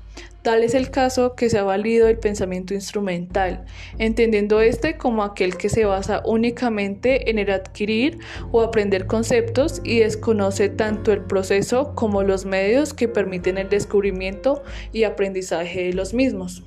Tal 0.43 0.61
es 0.61 0.73
el 0.73 0.91
caso 0.91 1.35
que 1.35 1.49
se 1.49 1.57
ha 1.57 1.63
valido 1.63 2.09
el 2.09 2.19
pensamiento 2.19 2.73
instrumental, 2.73 3.63
entendiendo 3.97 4.59
este 4.59 4.97
como 4.97 5.23
aquel 5.23 5.55
que 5.55 5.69
se 5.69 5.85
basa 5.85 6.21
únicamente 6.25 7.29
en 7.29 7.39
el 7.39 7.49
adquirir 7.49 8.19
o 8.51 8.61
aprender 8.61 9.07
conceptos 9.07 9.79
y 9.85 9.99
desconoce 9.99 10.67
tanto 10.67 11.13
el 11.13 11.21
proceso 11.21 11.95
como 11.95 12.23
los 12.23 12.43
medios 12.43 12.93
que 12.93 13.07
permiten 13.07 13.57
el 13.57 13.69
descubrimiento 13.69 14.61
y 14.91 15.05
aprendizaje 15.05 15.85
de 15.85 15.93
los 15.93 16.13
mismos. 16.13 16.61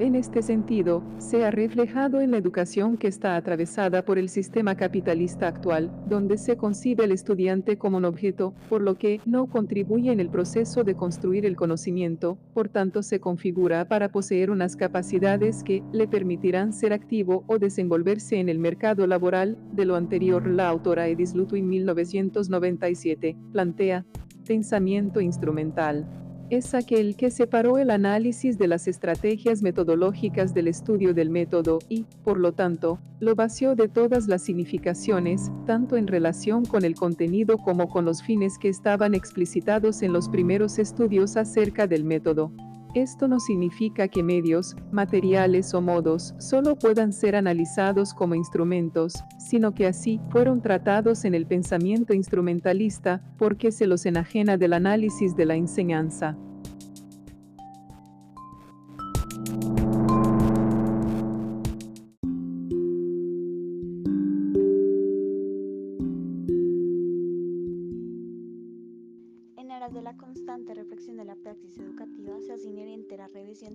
En 0.00 0.16
este 0.16 0.42
sentido, 0.42 1.04
se 1.18 1.44
ha 1.44 1.52
reflejado 1.52 2.20
en 2.20 2.32
la 2.32 2.36
educación 2.36 2.96
que 2.96 3.06
está 3.06 3.36
atravesada 3.36 4.04
por 4.04 4.18
el 4.18 4.28
sistema 4.28 4.74
capitalista 4.74 5.46
actual, 5.46 5.88
donde 6.08 6.36
se 6.36 6.56
concibe 6.56 7.04
al 7.04 7.12
estudiante 7.12 7.78
como 7.78 7.98
un 7.98 8.04
objeto, 8.04 8.54
por 8.68 8.82
lo 8.82 8.98
que 8.98 9.20
no 9.24 9.46
contribuye 9.46 10.10
en 10.10 10.18
el 10.18 10.30
proceso 10.30 10.82
de 10.82 10.96
construir 10.96 11.46
el 11.46 11.54
conocimiento, 11.54 12.38
por 12.54 12.68
tanto 12.68 13.04
se 13.04 13.20
configura 13.20 13.86
para 13.86 14.10
poseer 14.10 14.50
unas 14.50 14.74
capacidades 14.74 15.62
que 15.62 15.84
le 15.92 16.08
permitirán 16.08 16.72
ser 16.72 16.92
activo 16.92 17.44
o 17.46 17.60
desenvolverse 17.60 18.40
en 18.40 18.48
el 18.48 18.58
mercado 18.58 19.06
laboral. 19.06 19.56
De 19.74 19.84
lo 19.84 19.94
anterior, 19.94 20.44
la 20.48 20.70
autora 20.70 21.06
Edith 21.06 21.34
Lutu 21.34 21.54
1997 21.54 23.36
plantea 23.52 24.04
pensamiento 24.44 25.20
instrumental 25.20 26.23
es 26.50 26.74
aquel 26.74 27.16
que 27.16 27.30
separó 27.30 27.78
el 27.78 27.90
análisis 27.90 28.58
de 28.58 28.68
las 28.68 28.86
estrategias 28.86 29.62
metodológicas 29.62 30.54
del 30.54 30.68
estudio 30.68 31.14
del 31.14 31.30
método 31.30 31.78
y, 31.88 32.04
por 32.22 32.38
lo 32.38 32.52
tanto, 32.52 32.98
lo 33.20 33.34
vació 33.34 33.74
de 33.74 33.88
todas 33.88 34.26
las 34.28 34.42
significaciones, 34.42 35.50
tanto 35.66 35.96
en 35.96 36.06
relación 36.06 36.64
con 36.64 36.84
el 36.84 36.94
contenido 36.94 37.58
como 37.58 37.88
con 37.88 38.04
los 38.04 38.22
fines 38.22 38.58
que 38.58 38.68
estaban 38.68 39.14
explicitados 39.14 40.02
en 40.02 40.12
los 40.12 40.28
primeros 40.28 40.78
estudios 40.78 41.36
acerca 41.36 41.86
del 41.86 42.04
método. 42.04 42.52
Esto 42.94 43.26
no 43.26 43.40
significa 43.40 44.06
que 44.06 44.22
medios, 44.22 44.76
materiales 44.92 45.74
o 45.74 45.80
modos 45.80 46.32
solo 46.38 46.76
puedan 46.76 47.12
ser 47.12 47.34
analizados 47.34 48.14
como 48.14 48.36
instrumentos, 48.36 49.14
sino 49.36 49.74
que 49.74 49.88
así 49.88 50.20
fueron 50.30 50.62
tratados 50.62 51.24
en 51.24 51.34
el 51.34 51.44
pensamiento 51.44 52.14
instrumentalista 52.14 53.20
porque 53.36 53.72
se 53.72 53.88
los 53.88 54.06
enajena 54.06 54.56
del 54.58 54.74
análisis 54.74 55.34
de 55.34 55.44
la 55.44 55.56
enseñanza. 55.56 56.38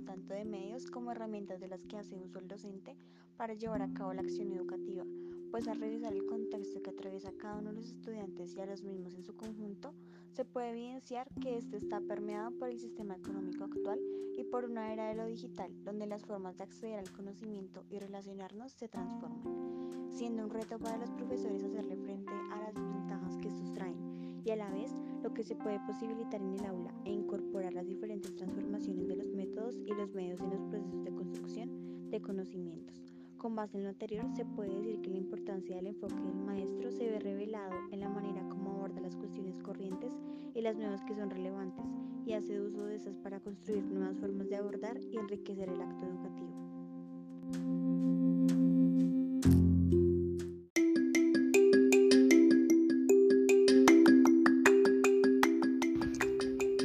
Tanto 0.05 0.33
de 0.33 0.45
medios 0.45 0.87
como 0.87 1.11
herramientas 1.11 1.59
de 1.59 1.67
las 1.67 1.83
que 1.83 1.97
hace 1.97 2.17
uso 2.17 2.39
el 2.39 2.47
docente 2.47 2.95
para 3.37 3.53
llevar 3.53 3.81
a 3.81 3.93
cabo 3.93 4.13
la 4.13 4.21
acción 4.21 4.51
educativa, 4.51 5.03
pues 5.51 5.67
al 5.67 5.79
revisar 5.79 6.13
el 6.13 6.25
contexto 6.25 6.81
que 6.81 6.89
atraviesa 6.89 7.31
cada 7.37 7.57
uno 7.57 7.69
de 7.69 7.77
los 7.77 7.87
estudiantes 7.87 8.55
y 8.55 8.61
a 8.61 8.65
los 8.65 8.83
mismos 8.83 9.13
en 9.13 9.23
su 9.23 9.35
conjunto, 9.35 9.93
se 10.31 10.45
puede 10.45 10.71
evidenciar 10.71 11.27
que 11.41 11.57
este 11.57 11.77
está 11.77 12.01
permeado 12.01 12.51
por 12.51 12.69
el 12.69 12.79
sistema 12.79 13.15
económico 13.15 13.63
actual 13.63 13.99
y 14.37 14.43
por 14.43 14.65
una 14.65 14.91
era 14.93 15.07
de 15.07 15.15
lo 15.15 15.25
digital, 15.25 15.71
donde 15.83 16.07
las 16.07 16.25
formas 16.25 16.57
de 16.57 16.63
acceder 16.63 16.99
al 16.99 17.11
conocimiento 17.11 17.85
y 17.89 17.99
relacionarnos 17.99 18.73
se 18.73 18.87
transforman, 18.87 20.09
siendo 20.09 20.43
un 20.43 20.49
reto 20.49 20.77
para 20.79 20.97
los 20.97 21.11
profesores 21.11 21.63
hacerle 21.63 21.97
frente 21.97 22.33
a 22.51 22.59
las 22.59 22.73
ventajas 22.73 23.37
que 23.37 23.47
estos 23.47 23.71
traen 23.73 24.08
y 24.43 24.51
a 24.51 24.55
la 24.55 24.69
vez 24.69 24.91
lo 25.23 25.33
que 25.33 25.43
se 25.43 25.55
puede 25.55 25.79
posibilitar 25.85 26.41
en 26.41 26.53
el 26.53 26.65
aula 26.65 26.93
e 27.05 27.11
incorporar 27.11 27.73
las 27.73 27.87
diferentes 27.87 28.35
transformaciones 28.35 29.07
de 29.07 29.15
los 29.15 29.31
métodos 29.31 29.75
y 29.85 29.93
los 29.93 30.13
medios 30.13 30.39
en 30.41 30.51
los 30.51 30.61
procesos 30.63 31.03
de 31.03 31.11
construcción 31.11 32.09
de 32.09 32.21
conocimientos. 32.21 33.01
Con 33.37 33.55
base 33.55 33.77
en 33.77 33.83
lo 33.83 33.89
anterior, 33.89 34.25
se 34.35 34.43
puede 34.43 34.75
decir 34.75 35.01
que 35.01 35.11
la 35.11 35.17
importancia 35.17 35.77
del 35.77 35.87
enfoque 35.87 36.15
del 36.15 36.45
maestro 36.45 36.91
se 36.91 37.09
ve 37.09 37.19
revelado 37.19 37.71
en 37.91 38.01
la 38.01 38.09
manera 38.09 38.47
como 38.49 38.71
aborda 38.71 38.99
las 38.99 39.15
cuestiones 39.15 39.57
corrientes 39.59 40.11
y 40.53 40.61
las 40.61 40.75
nuevas 40.75 41.03
que 41.05 41.15
son 41.15 41.29
relevantes, 41.29 41.85
y 42.25 42.33
hace 42.33 42.59
uso 42.59 42.85
de 42.85 42.95
esas 42.95 43.17
para 43.17 43.39
construir 43.39 43.85
nuevas 43.85 44.17
formas 44.17 44.49
de 44.49 44.57
abordar 44.57 44.99
y 44.99 45.17
enriquecer 45.17 45.69
el 45.69 45.81
acto 45.81 46.05
educativo. 46.05 48.28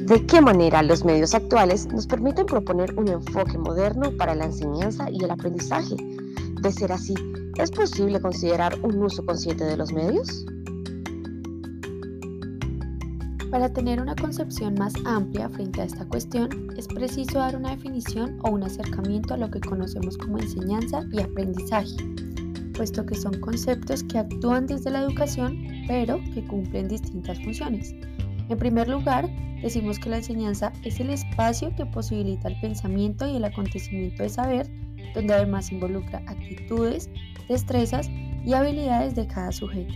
¿De 0.05 0.23
qué 0.27 0.39
manera 0.39 0.83
los 0.83 1.03
medios 1.03 1.33
actuales 1.33 1.87
nos 1.87 2.05
permiten 2.05 2.45
proponer 2.45 2.93
un 2.95 3.07
enfoque 3.07 3.57
moderno 3.57 4.11
para 4.15 4.35
la 4.35 4.45
enseñanza 4.45 5.09
y 5.09 5.23
el 5.23 5.31
aprendizaje? 5.31 5.95
De 6.61 6.71
ser 6.71 6.91
así, 6.91 7.15
¿es 7.57 7.71
posible 7.71 8.21
considerar 8.21 8.77
un 8.83 9.01
uso 9.01 9.25
consciente 9.25 9.63
de 9.63 9.75
los 9.75 9.91
medios? 9.91 10.45
Para 13.49 13.73
tener 13.73 13.99
una 13.99 14.15
concepción 14.15 14.75
más 14.75 14.93
amplia 15.05 15.49
frente 15.49 15.81
a 15.81 15.85
esta 15.85 16.05
cuestión, 16.05 16.49
es 16.77 16.87
preciso 16.87 17.39
dar 17.39 17.55
una 17.55 17.71
definición 17.71 18.37
o 18.43 18.51
un 18.51 18.61
acercamiento 18.61 19.33
a 19.33 19.37
lo 19.37 19.49
que 19.49 19.59
conocemos 19.59 20.19
como 20.19 20.37
enseñanza 20.37 21.03
y 21.11 21.19
aprendizaje, 21.19 21.95
puesto 22.75 23.03
que 23.07 23.15
son 23.15 23.39
conceptos 23.39 24.03
que 24.03 24.19
actúan 24.19 24.67
desde 24.67 24.91
la 24.91 25.01
educación, 25.01 25.57
pero 25.87 26.19
que 26.35 26.45
cumplen 26.45 26.89
distintas 26.89 27.43
funciones. 27.43 27.95
En 28.49 28.57
primer 28.57 28.87
lugar, 28.87 29.29
decimos 29.61 29.97
que 29.99 30.09
la 30.09 30.17
enseñanza 30.17 30.71
es 30.83 30.99
el 30.99 31.09
espacio 31.09 31.75
que 31.75 31.85
posibilita 31.85 32.47
el 32.47 32.59
pensamiento 32.59 33.27
y 33.27 33.37
el 33.37 33.45
acontecimiento 33.45 34.23
de 34.23 34.29
saber, 34.29 34.69
donde 35.13 35.33
además 35.33 35.71
involucra 35.71 36.21
actitudes, 36.27 37.09
destrezas 37.49 38.09
y 38.45 38.53
habilidades 38.53 39.15
de 39.15 39.27
cada 39.27 39.51
sujeto. 39.51 39.93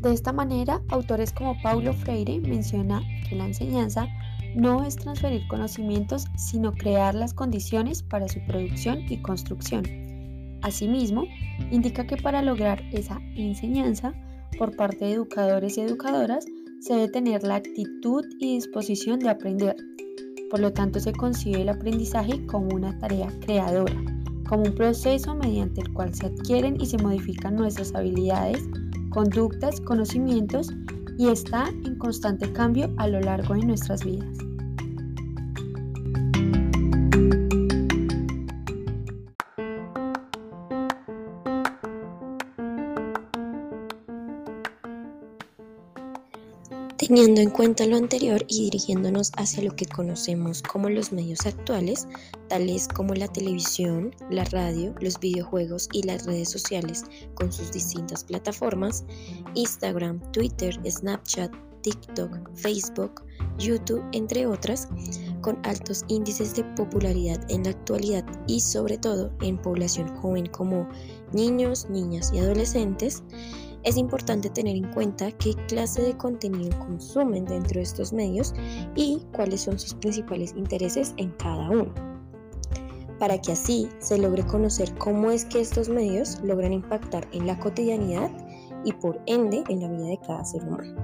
De 0.00 0.12
esta 0.12 0.32
manera, 0.32 0.80
autores 0.88 1.32
como 1.32 1.60
Paulo 1.62 1.92
Freire 1.92 2.40
menciona 2.40 3.02
que 3.28 3.36
la 3.36 3.46
enseñanza 3.46 4.08
no 4.56 4.84
es 4.84 4.96
transferir 4.96 5.46
conocimientos, 5.48 6.26
sino 6.36 6.72
crear 6.72 7.14
las 7.14 7.32
condiciones 7.34 8.02
para 8.02 8.28
su 8.28 8.40
producción 8.46 9.00
y 9.08 9.18
construcción. 9.18 9.84
Asimismo, 10.62 11.24
indica 11.70 12.06
que 12.06 12.16
para 12.16 12.42
lograr 12.42 12.82
esa 12.92 13.20
enseñanza 13.36 14.12
por 14.58 14.76
parte 14.76 15.04
de 15.04 15.12
educadores 15.12 15.78
y 15.78 15.82
educadoras, 15.82 16.46
se 16.82 16.94
debe 16.94 17.08
tener 17.08 17.44
la 17.44 17.56
actitud 17.56 18.24
y 18.40 18.56
disposición 18.56 19.20
de 19.20 19.30
aprender. 19.30 19.76
Por 20.50 20.58
lo 20.58 20.72
tanto, 20.72 20.98
se 20.98 21.12
concibe 21.12 21.62
el 21.62 21.68
aprendizaje 21.68 22.44
como 22.46 22.74
una 22.74 22.98
tarea 22.98 23.28
creadora, 23.40 23.94
como 24.48 24.64
un 24.64 24.74
proceso 24.74 25.34
mediante 25.36 25.82
el 25.82 25.92
cual 25.92 26.12
se 26.12 26.26
adquieren 26.26 26.80
y 26.80 26.86
se 26.86 26.98
modifican 26.98 27.54
nuestras 27.54 27.94
habilidades, 27.94 28.64
conductas, 29.10 29.80
conocimientos 29.80 30.72
y 31.18 31.28
está 31.28 31.68
en 31.68 31.96
constante 31.98 32.52
cambio 32.52 32.92
a 32.96 33.06
lo 33.06 33.20
largo 33.20 33.54
de 33.54 33.64
nuestras 33.64 34.04
vidas. 34.04 34.36
Teniendo 47.22 47.42
en 47.42 47.50
cuenta 47.50 47.86
lo 47.86 47.96
anterior 47.96 48.44
y 48.48 48.64
dirigiéndonos 48.64 49.30
hacia 49.36 49.62
lo 49.62 49.76
que 49.76 49.86
conocemos 49.86 50.60
como 50.60 50.90
los 50.90 51.12
medios 51.12 51.46
actuales, 51.46 52.08
tales 52.48 52.88
como 52.88 53.14
la 53.14 53.28
televisión, 53.28 54.12
la 54.28 54.42
radio, 54.46 54.92
los 55.00 55.20
videojuegos 55.20 55.88
y 55.92 56.02
las 56.02 56.26
redes 56.26 56.50
sociales 56.50 57.04
con 57.34 57.52
sus 57.52 57.70
distintas 57.70 58.24
plataformas, 58.24 59.04
Instagram, 59.54 60.20
Twitter, 60.32 60.76
Snapchat, 60.84 61.52
TikTok, 61.82 62.50
Facebook, 62.56 63.22
YouTube, 63.56 64.02
entre 64.10 64.44
otras, 64.48 64.88
con 65.42 65.60
altos 65.64 66.04
índices 66.08 66.56
de 66.56 66.64
popularidad 66.74 67.40
en 67.48 67.62
la 67.62 67.70
actualidad 67.70 68.24
y 68.48 68.58
sobre 68.58 68.98
todo 68.98 69.32
en 69.42 69.58
población 69.58 70.08
joven 70.16 70.46
como 70.46 70.88
niños, 71.32 71.88
niñas 71.88 72.32
y 72.34 72.40
adolescentes, 72.40 73.22
es 73.84 73.96
importante 73.96 74.48
tener 74.48 74.76
en 74.76 74.92
cuenta 74.92 75.32
qué 75.32 75.54
clase 75.66 76.02
de 76.02 76.16
contenido 76.16 76.78
consumen 76.78 77.44
dentro 77.44 77.78
de 77.78 77.82
estos 77.82 78.12
medios 78.12 78.54
y 78.94 79.22
cuáles 79.34 79.62
son 79.62 79.78
sus 79.78 79.94
principales 79.94 80.54
intereses 80.56 81.14
en 81.16 81.30
cada 81.32 81.68
uno, 81.70 81.92
para 83.18 83.40
que 83.40 83.52
así 83.52 83.88
se 83.98 84.18
logre 84.18 84.46
conocer 84.46 84.94
cómo 84.98 85.30
es 85.30 85.44
que 85.44 85.60
estos 85.60 85.88
medios 85.88 86.40
logran 86.42 86.72
impactar 86.72 87.26
en 87.32 87.46
la 87.46 87.58
cotidianidad 87.58 88.30
y 88.84 88.92
por 88.92 89.20
ende 89.26 89.64
en 89.68 89.80
la 89.80 89.88
vida 89.88 90.06
de 90.06 90.20
cada 90.26 90.44
ser 90.44 90.62
humano. 90.64 90.94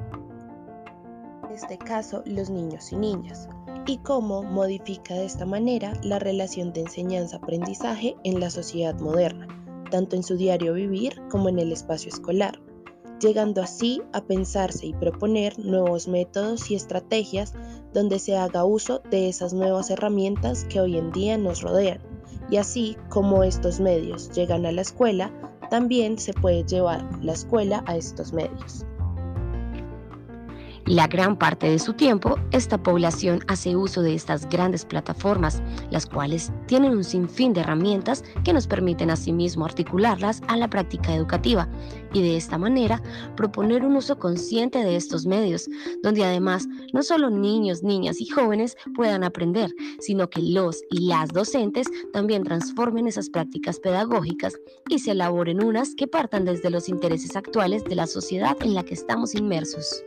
En 1.49 1.55
este 1.55 1.79
caso, 1.79 2.23
los 2.27 2.51
niños 2.51 2.93
y 2.93 2.97
niñas, 2.97 3.49
y 3.87 3.99
cómo 3.99 4.43
modifica 4.43 5.15
de 5.15 5.25
esta 5.25 5.47
manera 5.47 5.95
la 6.03 6.19
relación 6.19 6.73
de 6.73 6.83
enseñanza-aprendizaje 6.83 8.15
en 8.23 8.39
la 8.39 8.51
sociedad 8.51 8.99
moderna, 9.01 9.49
tanto 9.91 10.15
en 10.15 10.23
su 10.23 10.37
diario 10.37 10.75
vivir 10.75 11.21
como 11.31 11.49
en 11.49 11.59
el 11.59 11.73
espacio 11.73 12.11
escolar 12.11 12.61
llegando 13.21 13.63
así 13.63 14.03
a 14.13 14.21
pensarse 14.23 14.87
y 14.87 14.95
proponer 14.95 15.59
nuevos 15.59 16.09
métodos 16.09 16.71
y 16.71 16.75
estrategias 16.75 17.55
donde 17.93 18.19
se 18.19 18.37
haga 18.37 18.65
uso 18.65 19.01
de 19.11 19.29
esas 19.29 19.53
nuevas 19.53 19.91
herramientas 19.91 20.65
que 20.65 20.81
hoy 20.81 20.97
en 20.97 21.11
día 21.13 21.39
nos 21.39 21.63
rodean. 21.63 22.01
Y 22.51 22.57
así 22.57 22.97
como 23.09 23.43
estos 23.43 23.81
medios 23.81 24.31
llegan 24.31 24.67
a 24.67 24.73
la 24.73 24.83
escuela, 24.83 25.33
también 25.71 26.19
se 26.19 26.33
puede 26.33 26.65
llevar 26.65 27.05
la 27.23 27.33
escuela 27.33 27.83
a 27.87 27.97
estos 27.97 28.33
medios. 28.33 28.87
La 30.89 31.07
gran 31.07 31.37
parte 31.37 31.69
de 31.69 31.79
su 31.79 31.93
tiempo, 31.93 32.37
esta 32.51 32.83
población 32.83 33.41
hace 33.47 33.77
uso 33.77 34.01
de 34.01 34.15
estas 34.15 34.49
grandes 34.49 34.87
plataformas, 34.87 35.61
las 35.91 36.07
cuales 36.07 36.51
tienen 36.65 36.97
un 36.97 37.05
sinfín 37.05 37.53
de 37.53 37.61
herramientas 37.61 38.25
que 38.43 38.55
nos 38.55 38.67
permiten 38.67 39.11
asimismo 39.11 39.67
articularlas 39.67 40.41
a 40.49 40.57
la 40.57 40.71
práctica 40.71 41.15
educativa 41.15 41.69
y 42.15 42.23
de 42.23 42.39
esta 42.39 42.57
manera 42.57 43.03
proponer 43.37 43.85
un 43.85 43.97
uso 43.97 44.19
consciente 44.19 44.79
de 44.83 44.97
estos 44.97 45.27
medios, 45.27 45.69
donde 46.03 46.25
además 46.25 46.67
no 46.95 47.03
solo 47.03 47.29
niños, 47.29 47.83
niñas 47.83 48.19
y 48.19 48.27
jóvenes 48.27 48.75
puedan 48.97 49.25
aprender, 49.25 49.71
sino 50.01 50.31
que 50.31 50.41
los 50.41 50.81
y 50.91 51.07
las 51.07 51.29
docentes 51.29 51.87
también 52.15 52.45
transformen 52.45 53.07
esas 53.07 53.29
prácticas 53.29 53.79
pedagógicas 53.79 54.55
y 54.89 55.01
se 55.01 55.11
elaboren 55.11 55.63
unas 55.63 55.95
que 55.95 56.07
partan 56.07 56.47
desde 56.47 56.71
los 56.71 56.89
intereses 56.89 57.37
actuales 57.37 57.85
de 57.85 57.95
la 57.95 58.07
sociedad 58.07 58.57
en 58.63 58.73
la 58.73 58.85
que 58.85 58.95
estamos 58.95 59.35
inmersos. 59.35 60.03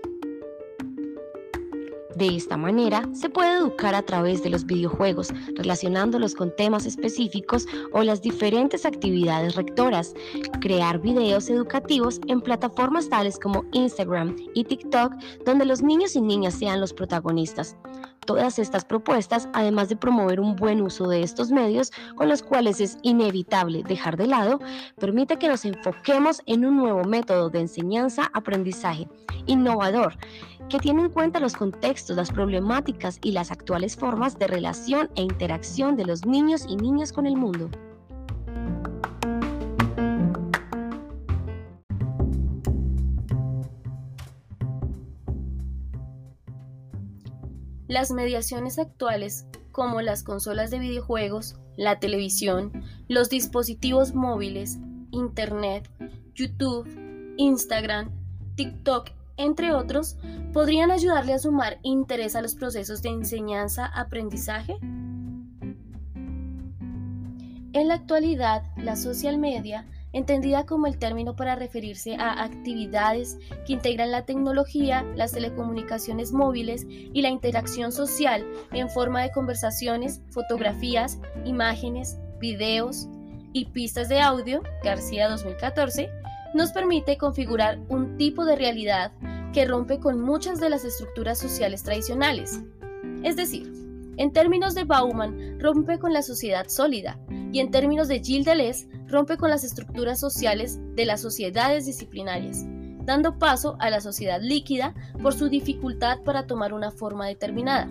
De 2.15 2.35
esta 2.35 2.57
manera, 2.57 3.07
se 3.13 3.29
puede 3.29 3.57
educar 3.57 3.95
a 3.95 4.01
través 4.01 4.43
de 4.43 4.49
los 4.49 4.65
videojuegos, 4.65 5.29
relacionándolos 5.55 6.35
con 6.35 6.53
temas 6.55 6.85
específicos 6.85 7.65
o 7.93 8.03
las 8.03 8.21
diferentes 8.21 8.85
actividades 8.85 9.55
rectoras, 9.55 10.13
crear 10.59 10.99
videos 10.99 11.49
educativos 11.49 12.19
en 12.27 12.41
plataformas 12.41 13.09
tales 13.09 13.39
como 13.39 13.63
Instagram 13.71 14.35
y 14.53 14.65
TikTok, 14.65 15.13
donde 15.45 15.65
los 15.65 15.81
niños 15.81 16.15
y 16.15 16.21
niñas 16.21 16.55
sean 16.55 16.81
los 16.81 16.93
protagonistas. 16.93 17.77
Todas 18.25 18.59
estas 18.59 18.85
propuestas, 18.85 19.49
además 19.53 19.89
de 19.89 19.95
promover 19.95 20.39
un 20.39 20.55
buen 20.55 20.81
uso 20.81 21.07
de 21.07 21.23
estos 21.23 21.49
medios, 21.49 21.91
con 22.15 22.29
los 22.29 22.43
cuales 22.43 22.79
es 22.79 22.97
inevitable 23.01 23.81
dejar 23.81 24.15
de 24.15 24.27
lado, 24.27 24.59
permite 24.99 25.37
que 25.37 25.47
nos 25.47 25.65
enfoquemos 25.65 26.43
en 26.45 26.63
un 26.65 26.77
nuevo 26.77 27.03
método 27.03 27.49
de 27.49 27.61
enseñanza-aprendizaje, 27.61 29.07
innovador, 29.47 30.17
que 30.71 30.79
tiene 30.79 31.01
en 31.03 31.09
cuenta 31.09 31.41
los 31.41 31.53
contextos, 31.53 32.15
las 32.15 32.31
problemáticas 32.31 33.19
y 33.21 33.33
las 33.33 33.51
actuales 33.51 33.97
formas 33.97 34.39
de 34.39 34.47
relación 34.47 35.09
e 35.15 35.21
interacción 35.21 35.97
de 35.97 36.05
los 36.05 36.25
niños 36.25 36.65
y 36.67 36.77
niñas 36.77 37.11
con 37.11 37.25
el 37.25 37.35
mundo. 37.35 37.69
Las 47.87 48.11
mediaciones 48.11 48.79
actuales, 48.79 49.45
como 49.73 50.01
las 50.01 50.23
consolas 50.23 50.71
de 50.71 50.79
videojuegos, 50.79 51.57
la 51.75 51.99
televisión, 51.99 52.71
los 53.09 53.29
dispositivos 53.29 54.15
móviles, 54.15 54.77
Internet, 55.11 55.89
YouTube, 56.33 56.87
Instagram, 57.35 58.09
TikTok 58.55 59.20
entre 59.43 59.73
otros, 59.73 60.17
podrían 60.53 60.91
ayudarle 60.91 61.33
a 61.33 61.39
sumar 61.39 61.79
interés 61.83 62.35
a 62.35 62.41
los 62.41 62.55
procesos 62.55 63.01
de 63.01 63.09
enseñanza-aprendizaje? 63.09 64.77
En 67.73 67.87
la 67.87 67.93
actualidad, 67.93 68.63
la 68.75 68.97
social 68.97 69.37
media, 69.37 69.87
entendida 70.13 70.65
como 70.65 70.87
el 70.87 70.97
término 70.97 71.35
para 71.35 71.55
referirse 71.55 72.15
a 72.15 72.43
actividades 72.43 73.37
que 73.65 73.73
integran 73.73 74.11
la 74.11 74.25
tecnología, 74.25 75.05
las 75.15 75.31
telecomunicaciones 75.31 76.33
móviles 76.33 76.85
y 76.87 77.21
la 77.21 77.29
interacción 77.29 77.91
social 77.91 78.45
en 78.71 78.89
forma 78.89 79.21
de 79.21 79.31
conversaciones, 79.31 80.21
fotografías, 80.31 81.19
imágenes, 81.45 82.17
videos 82.39 83.07
y 83.53 83.65
pistas 83.65 84.09
de 84.09 84.19
audio, 84.19 84.61
García 84.83 85.29
2014, 85.29 86.09
nos 86.53 86.71
permite 86.71 87.17
configurar 87.17 87.79
un 87.89 88.17
tipo 88.17 88.45
de 88.45 88.55
realidad 88.55 89.11
que 89.53 89.65
rompe 89.65 89.99
con 89.99 90.19
muchas 90.19 90.59
de 90.59 90.69
las 90.69 90.85
estructuras 90.85 91.39
sociales 91.39 91.83
tradicionales. 91.83 92.61
Es 93.23 93.35
decir, 93.35 93.71
en 94.17 94.33
términos 94.33 94.75
de 94.75 94.83
Bauman, 94.83 95.59
rompe 95.59 95.97
con 95.99 96.13
la 96.13 96.21
sociedad 96.21 96.67
sólida 96.67 97.19
y 97.51 97.59
en 97.59 97.71
términos 97.71 98.07
de 98.07 98.19
Gilles 98.19 98.45
Deleuze, 98.45 98.87
rompe 99.07 99.37
con 99.37 99.49
las 99.49 99.63
estructuras 99.63 100.19
sociales 100.19 100.79
de 100.95 101.05
las 101.05 101.21
sociedades 101.21 101.85
disciplinarias, 101.85 102.63
dando 103.05 103.39
paso 103.39 103.77
a 103.79 103.89
la 103.89 103.99
sociedad 103.99 104.39
líquida 104.41 104.93
por 105.21 105.33
su 105.33 105.49
dificultad 105.49 106.21
para 106.21 106.47
tomar 106.47 106.73
una 106.73 106.91
forma 106.91 107.27
determinada. 107.27 107.89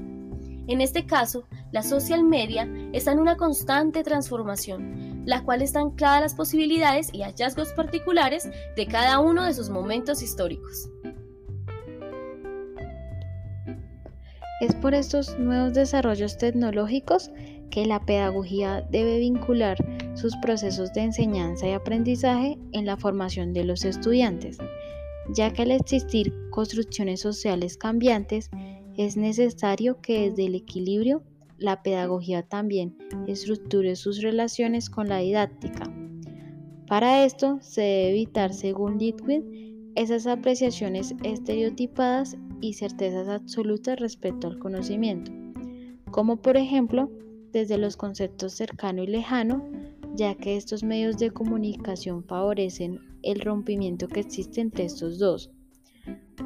En 0.66 0.80
este 0.80 1.04
caso, 1.04 1.48
la 1.72 1.82
social 1.82 2.22
media 2.22 2.68
está 2.92 3.12
en 3.12 3.18
una 3.18 3.36
constante 3.36 4.04
transformación, 4.04 5.09
la 5.24 5.44
cual 5.44 5.62
está 5.62 5.80
anclada 5.80 6.18
a 6.18 6.20
las 6.22 6.34
posibilidades 6.34 7.10
y 7.12 7.22
hallazgos 7.22 7.72
particulares 7.72 8.48
de 8.76 8.86
cada 8.86 9.18
uno 9.18 9.44
de 9.44 9.54
sus 9.54 9.70
momentos 9.70 10.22
históricos. 10.22 10.90
Es 14.60 14.74
por 14.74 14.92
estos 14.92 15.38
nuevos 15.38 15.72
desarrollos 15.72 16.36
tecnológicos 16.36 17.30
que 17.70 17.86
la 17.86 18.04
pedagogía 18.04 18.82
debe 18.90 19.18
vincular 19.18 19.78
sus 20.14 20.36
procesos 20.36 20.92
de 20.92 21.02
enseñanza 21.02 21.66
y 21.66 21.72
aprendizaje 21.72 22.58
en 22.72 22.84
la 22.84 22.96
formación 22.96 23.54
de 23.54 23.64
los 23.64 23.84
estudiantes, 23.84 24.58
ya 25.34 25.52
que 25.52 25.62
al 25.62 25.70
existir 25.70 26.34
construcciones 26.50 27.20
sociales 27.20 27.76
cambiantes, 27.76 28.50
es 28.96 29.16
necesario 29.16 30.00
que 30.02 30.28
desde 30.28 30.46
el 30.46 30.56
equilibrio 30.56 31.22
la 31.60 31.82
pedagogía 31.82 32.42
también 32.42 32.96
estructure 33.28 33.94
sus 33.94 34.22
relaciones 34.22 34.90
con 34.90 35.08
la 35.08 35.18
didáctica. 35.18 35.92
Para 36.88 37.24
esto 37.24 37.58
se 37.60 37.82
debe 37.82 38.10
evitar, 38.10 38.52
según 38.52 38.98
Litwin, 38.98 39.92
esas 39.94 40.26
apreciaciones 40.26 41.14
estereotipadas 41.22 42.36
y 42.60 42.72
certezas 42.72 43.28
absolutas 43.28 44.00
respecto 44.00 44.48
al 44.48 44.58
conocimiento, 44.58 45.30
como 46.10 46.38
por 46.38 46.56
ejemplo 46.56 47.10
desde 47.52 47.78
los 47.78 47.96
conceptos 47.96 48.54
cercano 48.54 49.02
y 49.02 49.06
lejano, 49.06 49.62
ya 50.14 50.34
que 50.34 50.56
estos 50.56 50.82
medios 50.82 51.18
de 51.18 51.30
comunicación 51.30 52.24
favorecen 52.24 53.00
el 53.22 53.40
rompimiento 53.40 54.08
que 54.08 54.20
existe 54.20 54.60
entre 54.60 54.84
estos 54.84 55.18
dos. 55.18 55.50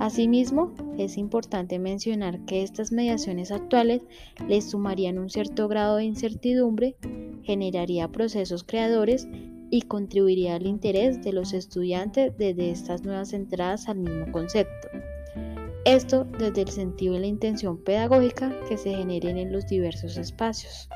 Asimismo, 0.01 0.73
es 0.99 1.17
importante 1.17 1.79
mencionar 1.79 2.45
que 2.47 2.63
estas 2.63 2.93
mediaciones 2.93 3.53
actuales 3.53 4.03
les 4.49 4.71
sumarían 4.71 5.19
un 5.19 5.31
cierto 5.31 5.69
grado 5.69 5.97
de 5.97 6.05
incertidumbre, 6.05 6.97
generaría 7.43 8.09
procesos 8.09 8.65
creadores 8.65 9.29
y 9.71 9.83
contribuiría 9.83 10.57
al 10.57 10.67
interés 10.67 11.23
de 11.23 11.33
los 11.33 11.53
estudiantes 11.53 12.37
desde 12.37 12.71
estas 12.71 13.05
nuevas 13.05 13.33
entradas 13.33 13.89
al 13.89 13.99
mismo 13.99 14.31
concepto. 14.33 14.89
Esto 15.85 16.25
desde 16.25 16.63
el 16.63 16.69
sentido 16.69 17.15
y 17.15 17.19
la 17.19 17.27
intención 17.27 17.77
pedagógica 17.77 18.53
que 18.69 18.79
se 18.79 18.95
generen 18.95 19.37
en 19.37 19.53
los 19.53 19.67
diversos 19.67 20.17
espacios. 20.17 20.89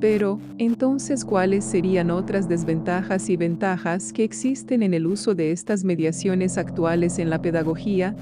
Pero, 0.00 0.38
entonces, 0.56 1.24
¿cuáles 1.24 1.64
serían 1.64 2.10
otras 2.10 2.48
desventajas 2.48 3.28
y 3.28 3.36
ventajas 3.36 4.12
que 4.12 4.24
existen 4.24 4.82
en 4.82 4.94
el 4.94 5.06
uso 5.06 5.34
de 5.34 5.52
estas 5.52 5.84
mediaciones 5.84 6.56
actuales 6.56 7.18
en 7.18 7.28
la 7.28 7.42
pedagogía? 7.42 8.16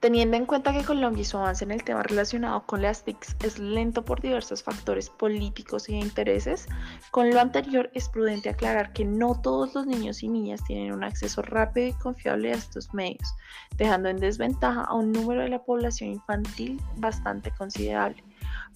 Teniendo 0.00 0.38
en 0.38 0.46
cuenta 0.46 0.72
que 0.72 0.82
Colombia 0.82 1.20
y 1.20 1.24
su 1.26 1.36
avance 1.36 1.62
en 1.62 1.72
el 1.72 1.84
tema 1.84 2.02
relacionado 2.02 2.64
con 2.64 2.80
las 2.80 3.04
TICs 3.04 3.36
es 3.44 3.58
lento 3.58 4.02
por 4.02 4.22
diversos 4.22 4.62
factores 4.62 5.10
políticos 5.10 5.90
y 5.90 5.92
de 5.92 5.98
intereses, 5.98 6.66
con 7.10 7.28
lo 7.28 7.38
anterior 7.38 7.90
es 7.92 8.08
prudente 8.08 8.48
aclarar 8.48 8.94
que 8.94 9.04
no 9.04 9.38
todos 9.38 9.74
los 9.74 9.86
niños 9.86 10.22
y 10.22 10.28
niñas 10.28 10.64
tienen 10.64 10.94
un 10.94 11.04
acceso 11.04 11.42
rápido 11.42 11.88
y 11.88 11.92
confiable 11.92 12.50
a 12.50 12.54
estos 12.54 12.94
medios, 12.94 13.34
dejando 13.76 14.08
en 14.08 14.16
desventaja 14.16 14.84
a 14.84 14.94
un 14.94 15.12
número 15.12 15.42
de 15.42 15.50
la 15.50 15.62
población 15.62 16.12
infantil 16.12 16.80
bastante 16.96 17.50
considerable. 17.50 18.24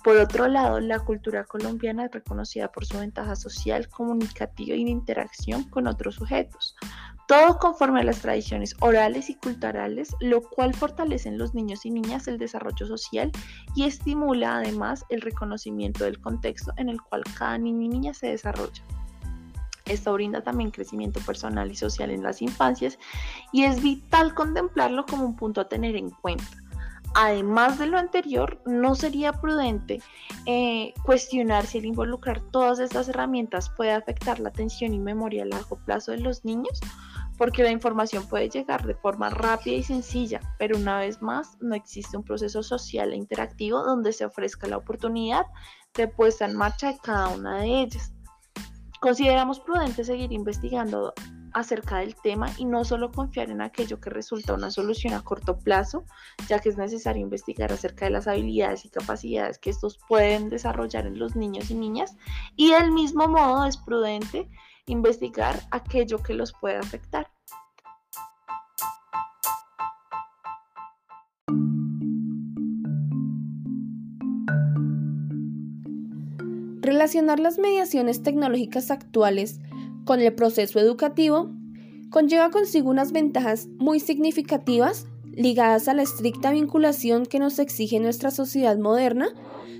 Por 0.05 0.18
otro 0.18 0.47
lado, 0.47 0.79
la 0.81 0.99
cultura 0.99 1.45
colombiana 1.45 2.05
es 2.05 2.12
reconocida 2.12 2.70
por 2.70 2.85
su 2.85 2.99
ventaja 2.99 3.35
social, 3.35 3.89
comunicativa 3.89 4.77
y 4.77 4.85
de 4.85 4.91
interacción 4.91 5.64
con 5.64 5.87
otros 5.87 6.16
sujetos, 6.16 6.77
todo 7.27 7.59
conforme 7.59 8.01
a 8.01 8.05
las 8.05 8.20
tradiciones 8.20 8.77
orales 8.81 9.31
y 9.31 9.35
culturales, 9.37 10.14
lo 10.20 10.43
cual 10.43 10.75
fortalece 10.75 11.29
en 11.29 11.39
los 11.39 11.55
niños 11.55 11.87
y 11.87 11.91
niñas 11.91 12.29
el 12.29 12.39
desarrollo 12.39 12.87
social 12.87 13.31
y 13.75 13.85
estimula 13.85 14.57
además 14.57 15.05
el 15.09 15.22
reconocimiento 15.22 16.05
del 16.05 16.20
contexto 16.20 16.72
en 16.77 16.89
el 16.89 17.01
cual 17.01 17.22
cada 17.37 17.59
niño 17.59 17.83
y 17.83 17.89
niña 17.89 18.14
se 18.14 18.29
desarrolla. 18.29 18.83
Esto 19.87 20.14
brinda 20.14 20.43
también 20.43 20.70
crecimiento 20.70 21.20
personal 21.20 21.70
y 21.70 21.77
social 21.77 22.11
en 22.11 22.22
las 22.22 22.41
infancias 22.41 22.99
y 23.53 23.64
es 23.64 23.83
vital 23.83 24.35
contemplarlo 24.35 25.05
como 25.05 25.25
un 25.25 25.37
punto 25.37 25.61
a 25.61 25.68
tener 25.68 25.97
en 25.97 26.11
cuenta. 26.11 26.45
Además 27.16 27.79
de 27.79 27.87
lo 27.87 27.97
anterior, 27.97 28.61
no 28.66 28.97
sería 28.97 29.33
prudente 29.33 30.03
eh, 30.47 30.93
cuestionar 31.05 31.64
si 31.64 31.79
el 31.79 31.85
involucrar 31.85 32.41
todas 32.51 32.81
estas 32.81 33.09
herramientas 33.09 33.70
puede 33.70 33.93
afectar 33.93 34.41
la 34.41 34.49
atención 34.49 34.95
y 34.95 34.99
memoria 34.99 35.45
a 35.45 35.47
largo 35.47 35.77
plazo 35.77 36.11
de 36.11 36.18
los 36.18 36.45
niños 36.45 36.81
porque 37.37 37.62
la 37.62 37.70
información 37.70 38.26
puede 38.28 38.49
llegar 38.49 38.87
de 38.87 38.95
forma 38.95 39.30
rápida 39.30 39.76
y 39.76 39.82
sencilla, 39.82 40.41
pero 40.59 40.76
una 40.76 40.99
vez 40.99 41.20
más 41.22 41.57
no 41.61 41.74
existe 41.74 42.16
un 42.16 42.24
proceso 42.24 42.62
social 42.62 43.12
e 43.12 43.16
interactivo 43.16 43.82
donde 43.82 44.12
se 44.12 44.24
ofrezca 44.24 44.66
la 44.66 44.76
oportunidad 44.76 45.47
de 45.95 46.09
puesta 46.09 46.45
en 46.45 46.57
marcha 46.57 46.93
de 46.93 46.99
cada 46.99 47.28
una 47.28 47.61
de 47.61 47.80
ellas. 47.80 48.12
Consideramos 49.01 49.61
prudente 49.61 50.05
seguir 50.05 50.32
investigando 50.32 51.12
acerca 51.55 51.99
del 51.99 52.16
tema 52.16 52.51
y 52.59 52.64
no 52.64 52.85
solo 52.85 53.12
confiar 53.12 53.51
en 53.51 53.62
aquello 53.62 54.01
que 54.01 54.11
resulta 54.11 54.55
una 54.55 54.70
solución 54.70 55.14
a 55.14 55.22
corto 55.22 55.59
plazo, 55.59 56.05
ya 56.49 56.59
que 56.59 56.68
es 56.68 56.76
necesario 56.76 57.22
investigar 57.22 57.72
acerca 57.72 58.07
de 58.07 58.11
las 58.11 58.26
habilidades 58.26 58.85
y 58.85 58.91
capacidades 58.91 59.59
que 59.59 59.70
estos 59.70 59.99
pueden 60.09 60.51
desarrollar 60.51 61.07
en 61.07 61.18
los 61.18 61.37
niños 61.37 61.70
y 61.70 61.74
niñas 61.74 62.16
y 62.57 62.72
del 62.72 62.91
mismo 62.91 63.28
modo 63.28 63.66
es 63.66 63.76
prudente 63.76 64.51
investigar 64.87 65.61
aquello 65.70 66.22
que 66.22 66.35
los 66.35 66.53
puede 66.53 66.76
afectar. 66.76 67.30
Relacionar 76.80 77.41
las 77.41 77.59
mediaciones 77.59 78.22
tecnológicas 78.22 78.91
actuales 78.91 79.59
con 80.05 80.20
el 80.20 80.35
proceso 80.35 80.78
educativo 80.78 81.51
conlleva 82.11 82.51
consigo 82.51 82.91
unas 82.91 83.12
ventajas 83.12 83.68
muy 83.78 84.01
significativas 84.01 85.07
ligadas 85.32 85.89
a 85.89 85.95
la 85.95 86.03
estricta 86.03 86.51
vinculación 86.51 87.24
que 87.26 87.39
nos 87.39 87.59
exige 87.59 88.01
nuestra 88.01 88.30
sociedad 88.30 88.76
moderna 88.76 89.28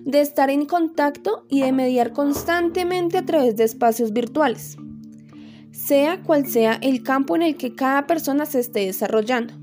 de 0.05 0.21
estar 0.21 0.51
en 0.51 0.65
contacto 0.67 1.45
y 1.49 1.61
de 1.61 1.73
mediar 1.73 2.13
constantemente 2.13 3.19
a 3.19 3.25
través 3.25 3.55
de 3.57 3.65
espacios 3.65 4.13
virtuales 4.13 4.79
sea 5.85 6.23
cual 6.23 6.47
sea 6.47 6.79
el 6.81 7.03
campo 7.03 7.37
en 7.37 7.43
el 7.43 7.57
que 7.57 7.75
cada 7.75 8.07
persona 8.07 8.47
se 8.47 8.61
esté 8.61 8.87
desarrollando, 8.87 9.55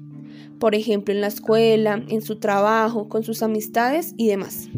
por 0.60 0.76
ejemplo 0.76 1.14
en 1.14 1.22
la 1.22 1.28
escuela, 1.28 2.04
en 2.08 2.22
su 2.22 2.38
trabajo, 2.40 3.10
con 3.10 3.24
sus 3.24 3.42
amistades 3.42 4.14
y 4.18 4.28
demás. 4.28 4.70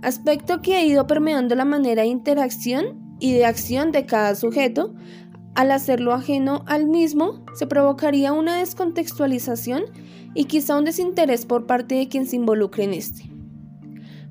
Aspecto 0.00 0.62
que 0.62 0.76
ha 0.76 0.84
ido 0.84 1.06
permeando 1.06 1.54
la 1.54 1.66
manera 1.66 2.02
de 2.02 2.08
interacción 2.08 3.16
y 3.20 3.32
de 3.32 3.44
acción 3.44 3.92
de 3.92 4.06
cada 4.06 4.34
sujeto, 4.34 4.94
al 5.54 5.70
hacerlo 5.70 6.14
ajeno 6.14 6.64
al 6.66 6.86
mismo, 6.86 7.44
se 7.54 7.66
provocaría 7.66 8.32
una 8.32 8.58
descontextualización 8.58 9.84
y 10.34 10.46
quizá 10.46 10.78
un 10.78 10.86
desinterés 10.86 11.44
por 11.44 11.66
parte 11.66 11.94
de 11.94 12.08
quien 12.08 12.26
se 12.26 12.36
involucre 12.36 12.84
en 12.84 12.94
este. 12.94 13.30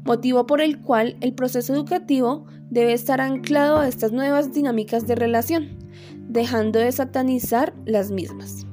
Motivo 0.03 0.47
por 0.47 0.61
el 0.61 0.81
cual 0.81 1.15
el 1.21 1.33
proceso 1.33 1.73
educativo 1.73 2.45
debe 2.71 2.93
estar 2.93 3.21
anclado 3.21 3.77
a 3.77 3.87
estas 3.87 4.11
nuevas 4.11 4.51
dinámicas 4.51 5.07
de 5.07 5.15
relación, 5.15 5.82
dejando 6.27 6.79
de 6.79 6.91
satanizar 6.91 7.73
las 7.85 8.11
mismas. 8.11 8.65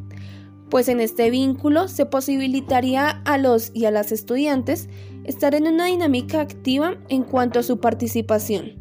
Pues 0.70 0.88
en 0.88 1.00
este 1.00 1.30
vínculo 1.30 1.88
se 1.88 2.06
posibilitaría 2.06 3.08
a 3.24 3.38
los 3.38 3.72
y 3.74 3.86
a 3.86 3.90
las 3.90 4.12
estudiantes 4.12 4.88
estar 5.24 5.54
en 5.54 5.66
una 5.66 5.86
dinámica 5.86 6.40
activa 6.40 6.96
en 7.08 7.24
cuanto 7.24 7.58
a 7.58 7.62
su 7.64 7.80
participación, 7.80 8.74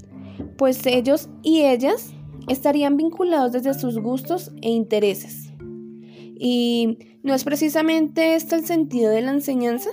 pues 0.58 0.86
ellos 0.86 1.30
y 1.42 1.62
ellas 1.62 2.14
estarían 2.48 2.98
vinculados 2.98 3.52
desde 3.52 3.74
sus 3.74 3.98
gustos 3.98 4.52
e 4.62 4.70
intereses. 4.70 5.52
¿Y 6.42 7.00
no 7.24 7.34
es 7.34 7.44
precisamente 7.44 8.36
este 8.36 8.56
el 8.56 8.66
sentido 8.66 9.12
de 9.12 9.22
la 9.22 9.32
enseñanza? 9.32 9.90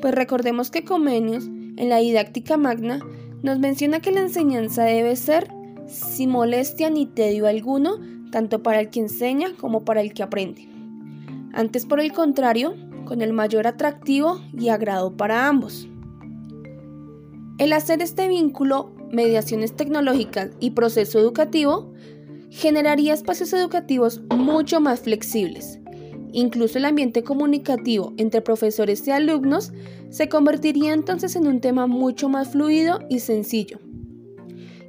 Pues 0.00 0.14
recordemos 0.14 0.70
que 0.70 0.84
Comenius, 0.84 1.46
en 1.46 1.88
la 1.88 1.98
didáctica 1.98 2.56
magna, 2.56 3.00
nos 3.42 3.58
menciona 3.58 4.00
que 4.00 4.12
la 4.12 4.20
enseñanza 4.20 4.84
debe 4.84 5.14
ser 5.16 5.48
sin 5.92 6.30
molestia 6.30 6.90
ni 6.90 7.06
tedio 7.06 7.46
alguno, 7.46 7.98
tanto 8.30 8.62
para 8.62 8.80
el 8.80 8.90
que 8.90 9.00
enseña 9.00 9.54
como 9.56 9.84
para 9.84 10.00
el 10.00 10.14
que 10.14 10.22
aprende. 10.22 10.66
Antes, 11.52 11.86
por 11.86 12.00
el 12.00 12.12
contrario, 12.12 12.74
con 13.04 13.20
el 13.20 13.32
mayor 13.32 13.66
atractivo 13.66 14.40
y 14.58 14.70
agrado 14.70 15.16
para 15.16 15.46
ambos. 15.48 15.86
El 17.58 17.74
hacer 17.74 18.00
este 18.00 18.26
vínculo, 18.28 18.90
mediaciones 19.12 19.76
tecnológicas 19.76 20.50
y 20.60 20.70
proceso 20.70 21.18
educativo, 21.18 21.92
generaría 22.50 23.12
espacios 23.12 23.52
educativos 23.52 24.22
mucho 24.34 24.80
más 24.80 25.00
flexibles. 25.00 25.78
Incluso 26.32 26.78
el 26.78 26.86
ambiente 26.86 27.22
comunicativo 27.22 28.14
entre 28.16 28.40
profesores 28.40 29.06
y 29.06 29.10
alumnos 29.10 29.72
se 30.08 30.30
convertiría 30.30 30.94
entonces 30.94 31.36
en 31.36 31.46
un 31.46 31.60
tema 31.60 31.86
mucho 31.86 32.30
más 32.30 32.52
fluido 32.52 33.00
y 33.10 33.20
sencillo 33.20 33.78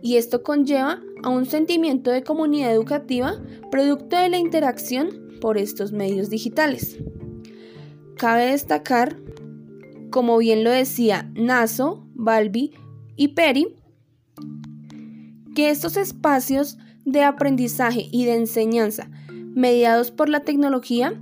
y 0.03 0.17
esto 0.17 0.43
conlleva 0.43 1.01
a 1.23 1.29
un 1.29 1.45
sentimiento 1.45 2.11
de 2.11 2.23
comunidad 2.23 2.73
educativa 2.73 3.41
producto 3.71 4.17
de 4.17 4.29
la 4.29 4.37
interacción 4.37 5.09
por 5.39 5.57
estos 5.57 5.93
medios 5.93 6.29
digitales. 6.29 6.97
Cabe 8.17 8.47
destacar, 8.47 9.17
como 10.11 10.37
bien 10.37 10.65
lo 10.65 10.71
decía 10.71 11.31
Naso, 11.33 12.05
Balbi 12.13 12.73
y 13.15 13.29
Peri, 13.29 13.75
que 15.55 15.69
estos 15.69 15.95
espacios 15.95 16.77
de 17.05 17.23
aprendizaje 17.23 18.07
y 18.11 18.25
de 18.25 18.35
enseñanza 18.35 19.09
mediados 19.55 20.11
por 20.11 20.27
la 20.27 20.41
tecnología 20.41 21.13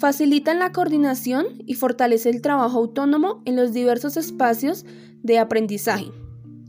facilitan 0.00 0.58
la 0.58 0.72
coordinación 0.72 1.46
y 1.66 1.74
fortalece 1.74 2.30
el 2.30 2.42
trabajo 2.42 2.78
autónomo 2.78 3.42
en 3.44 3.54
los 3.54 3.72
diversos 3.72 4.16
espacios 4.16 4.84
de 5.22 5.38
aprendizaje 5.38 6.10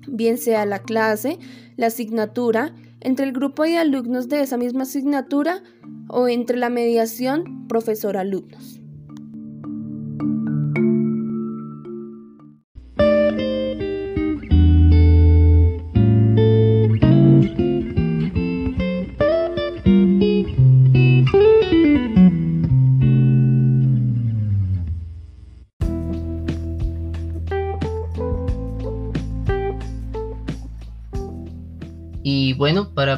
bien 0.08 0.38
sea 0.38 0.66
la 0.66 0.80
clase, 0.80 1.40
la 1.78 1.88
asignatura, 1.88 2.74
entre 3.02 3.26
el 3.26 3.34
grupo 3.34 3.64
de 3.64 3.78
alumnos 3.78 4.30
de 4.30 4.42
esa 4.42 4.58
misma 4.58 4.84
asignatura 4.84 5.62
o 6.08 6.28
entre 6.28 6.58
la 6.58 6.70
mediación 6.70 7.68
profesor-alumnos. 7.68 8.75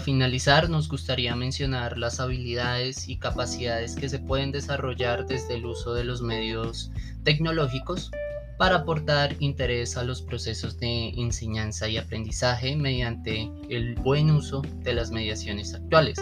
Finalizar 0.08 0.70
nos 0.70 0.88
gustaría 0.88 1.36
mencionar 1.36 1.98
las 1.98 2.22
habilidades 2.22 3.10
y 3.10 3.18
capacidades 3.18 3.94
que 3.94 4.08
se 4.08 4.20
pueden 4.20 4.54
desarrollar 4.54 5.28
desde 5.28 5.56
el 5.56 5.66
uso 5.66 5.94
de 5.94 6.06
los 6.06 6.22
medios 6.22 6.92
tecnológicos 7.26 8.10
para 8.58 8.78
aportar 8.78 9.36
interés 9.42 9.98
a 9.98 10.06
los 10.06 10.22
procesos 10.22 10.80
de 10.80 11.10
enseñanza 11.10 11.90
y 11.90 11.98
aprendizaje 11.98 12.78
mediante 12.78 13.52
el 13.70 13.96
buen 13.96 14.32
uso 14.32 14.62
de 14.78 14.94
las 14.94 15.12
mediaciones 15.12 15.74
actuales, 15.74 16.18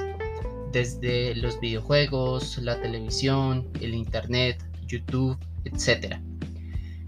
desde 0.71 1.35
los 1.35 1.59
videojuegos, 1.59 2.57
la 2.57 2.81
televisión, 2.81 3.69
el 3.81 3.93
Internet, 3.93 4.65
YouTube, 4.87 5.37
etc. 5.63 6.15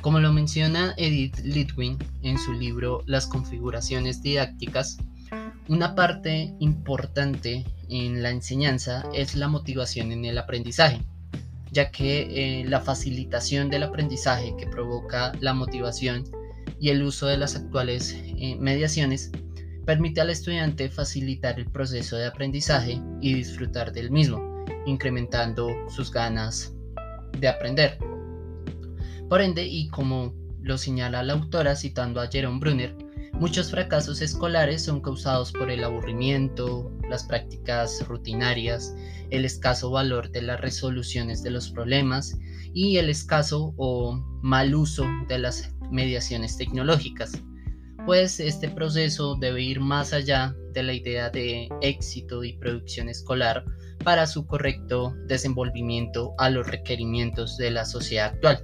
Como 0.02 0.20
lo 0.20 0.32
menciona 0.32 0.94
Edith 0.98 1.40
Litwin 1.40 1.98
en 2.22 2.38
su 2.38 2.54
libro 2.54 3.02
Las 3.08 3.26
configuraciones 3.26 4.22
didácticas, 4.22 5.00
una 5.70 5.96
parte 5.96 6.54
importante 6.60 7.66
en 7.90 8.24
la 8.24 8.32
enseñanza 8.32 9.06
es 9.14 9.36
la 9.36 9.48
motivación 9.48 10.12
en 10.12 10.26
el 10.26 10.38
aprendizaje 10.38 11.02
ya 11.72 11.92
que 11.92 12.62
eh, 12.62 12.66
la 12.66 12.82
facilitación 12.82 13.70
del 13.70 13.84
aprendizaje 13.84 14.56
que 14.58 14.68
provoca 14.68 15.32
la 15.40 15.54
motivación 15.54 16.24
y 16.80 16.90
el 16.90 17.04
uso 17.04 17.28
de 17.28 17.38
las 17.38 17.56
actuales 17.56 18.16
eh, 18.16 18.58
mediaciones 18.60 19.32
permite 19.86 20.22
al 20.22 20.30
estudiante 20.30 20.90
facilitar 20.90 21.60
el 21.60 21.70
proceso 21.70 22.18
de 22.18 22.28
aprendizaje 22.28 23.02
y 23.22 23.34
disfrutar 23.34 23.94
del 23.94 24.12
mismo, 24.12 24.66
incrementando 24.86 25.70
sus 25.90 26.12
ganas 26.12 26.74
de 27.40 27.48
aprender. 27.48 27.98
Por 29.30 29.42
ende, 29.42 29.66
y 29.66 29.88
como 29.90 30.34
lo 30.62 30.78
señala 30.78 31.24
la 31.24 31.34
autora 31.34 31.76
citando 31.76 32.20
a 32.22 32.28
Jerome 32.28 32.60
Brunner, 32.60 32.96
Muchos 33.40 33.70
fracasos 33.70 34.22
escolares 34.24 34.84
son 34.84 35.00
causados 35.00 35.52
por 35.52 35.70
el 35.70 35.84
aburrimiento, 35.84 36.92
las 37.08 37.24
prácticas 37.24 38.04
rutinarias, 38.08 38.96
el 39.30 39.46
escaso 39.46 39.92
valor 39.92 40.32
de 40.32 40.42
las 40.42 40.60
resoluciones 40.60 41.44
de 41.44 41.52
los 41.52 41.70
problemas 41.70 42.36
y 42.74 42.98
el 42.98 43.12
escaso 43.12 43.76
o 43.78 44.20
mal 44.42 44.74
uso 44.74 45.06
de 45.28 45.38
las 45.38 45.72
mediaciones 45.92 46.58
tecnológicas. 46.58 47.32
Pues 48.08 48.40
este 48.40 48.70
proceso 48.70 49.36
debe 49.36 49.62
ir 49.62 49.82
más 49.82 50.14
allá 50.14 50.56
de 50.74 50.82
la 50.82 50.94
idea 50.94 51.30
de 51.30 51.70
éxito 51.82 52.44
y 52.44 52.54
producción 52.54 53.08
escolar 53.08 53.64
para 54.04 54.26
su 54.26 54.48
correcto 54.48 55.14
desenvolvimiento 55.28 56.34
a 56.40 56.50
los 56.50 56.66
requerimientos 56.66 57.56
de 57.58 57.70
la 57.70 57.86
sociedad 57.86 58.34
actual. 58.34 58.64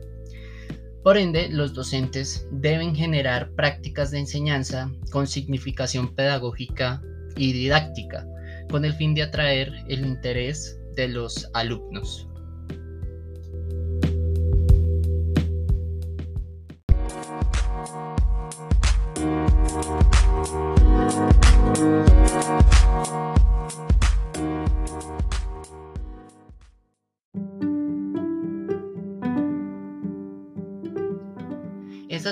Por 1.04 1.18
ende, 1.18 1.49
los 1.49 1.74
docentes 1.74 2.47
deben 2.49 2.95
generar 2.95 3.51
prácticas 3.51 4.10
de 4.10 4.20
enseñanza 4.20 4.89
con 5.12 5.28
significación 5.28 6.16
pedagógica 6.16 7.01
y 7.36 7.51
didáctica, 7.51 8.26
con 8.70 8.86
el 8.86 8.93
fin 8.93 9.14
de 9.14 9.24
atraer 9.24 9.74
el 9.89 10.06
interés 10.06 10.80
de 10.95 11.10
los 11.10 11.49
alumnos. 11.54 12.30